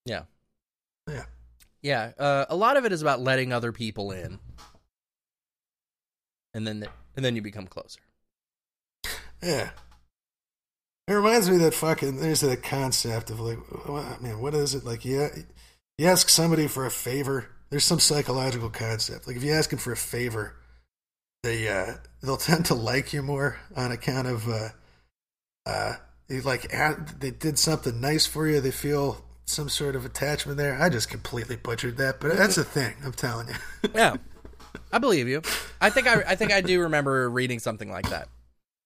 [0.05, 0.23] Yeah.
[1.07, 1.25] Yeah.
[1.81, 2.11] Yeah.
[2.17, 4.39] Uh, a lot of it is about letting other people in,
[6.53, 7.99] and then and then you become closer.
[9.43, 9.69] Yeah.
[11.07, 13.59] It reminds me of that fucking there's that concept of like
[14.21, 14.83] man, what is it?
[14.83, 15.29] Like yeah
[15.97, 19.27] you ask somebody for a favor, there's some psychological concept.
[19.27, 20.55] Like if you ask them for a favor,
[21.43, 24.69] they uh they'll tend to like you more on account of uh
[25.65, 25.93] uh
[26.27, 26.69] they like
[27.19, 30.81] they did something nice for you, they feel some sort of attachment there.
[30.81, 33.55] I just completely butchered that, but that's a thing, I'm telling you.
[33.95, 34.17] Yeah.
[34.91, 35.41] I believe you.
[35.81, 38.29] I think I I think I do remember reading something like that.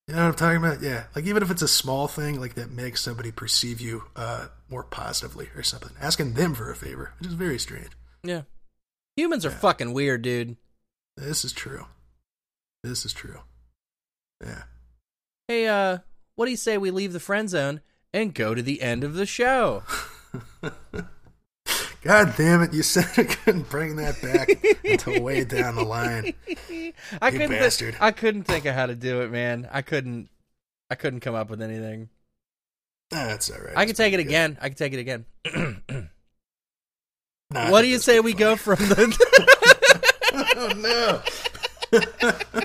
[0.08, 0.82] You know what I'm talking about?
[0.82, 1.04] Yeah.
[1.14, 4.82] Like even if it's a small thing, like that makes somebody perceive you uh, more
[4.82, 5.92] positively or something.
[6.00, 7.90] Asking them for a favor, which is very strange.
[8.24, 8.42] Yeah.
[9.16, 9.58] Humans are Yeah.
[9.58, 10.56] fucking weird, dude.
[11.16, 11.86] This is true.
[12.82, 13.40] This is true.
[14.44, 14.64] Yeah.
[15.48, 15.98] Hey, uh,
[16.34, 17.80] what do you say we leave the friend zone
[18.12, 19.84] and go to the end of the show?
[22.02, 22.72] God damn it!
[22.72, 24.48] You said I couldn't bring that back
[24.84, 26.34] until way down the line.
[26.48, 27.96] I You couldn't bastard.
[28.00, 29.68] I couldn't think of how to do it, man.
[29.70, 30.28] I couldn't
[30.90, 32.08] I couldn't come up with anything.
[33.10, 33.76] That's all right.
[33.76, 34.26] I can take it good.
[34.26, 34.58] again.
[34.60, 35.26] I can take it again.
[37.52, 39.12] Nah, what do you say we go from the
[40.56, 41.22] oh
[41.92, 42.62] no!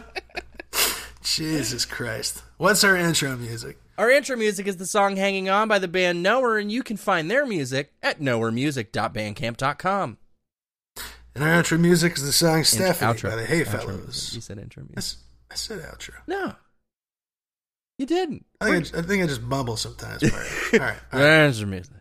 [1.21, 2.41] Jesus Christ!
[2.55, 3.77] What's our intro music?
[3.97, 6.97] Our intro music is the song Hanging On by the band Knower, and you can
[6.97, 10.17] find their music at knowermusic.bandcamp.com.
[11.35, 13.29] And our outro music is the song Stephanie Outro.
[13.29, 14.33] by the Hey Outro Fellows.
[14.35, 14.95] You said intro music.
[14.95, 15.17] That's-
[15.49, 16.13] I said outro.
[16.27, 16.55] No.
[17.97, 18.45] You didn't.
[18.59, 20.21] I think I, I think I just mumble sometimes.
[20.23, 20.73] All right.
[20.73, 20.97] All right.
[21.13, 21.45] all right.
[21.47, 21.93] Intro music.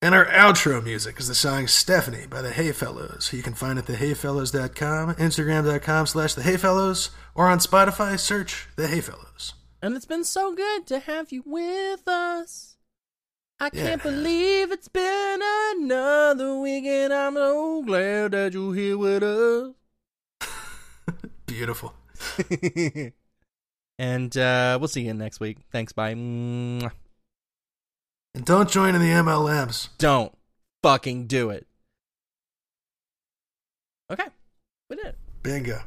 [0.00, 3.54] And our outro music is the song Stephanie by the Hey Fellows, who you can
[3.54, 9.00] find it at theheyfellows.com, Instagram.com slash the Hey Fellows, or on Spotify, search the Hey
[9.00, 9.54] Fellows.
[9.82, 12.76] And it's been so good to have you with us.
[13.58, 15.40] I Yeah, can't it believe it's been
[15.76, 19.74] another week, and I'm so glad that you're here with us.
[21.46, 21.94] Beautiful.
[23.98, 25.58] and uh, we'll see you next week.
[25.70, 25.92] Thanks.
[25.92, 26.10] Bye.
[26.10, 26.90] And
[28.44, 29.88] don't join in the MLMs.
[29.98, 30.32] Don't
[30.82, 31.66] fucking do it.
[34.10, 34.26] Okay.
[34.88, 35.18] We did it.
[35.42, 35.82] Bingo.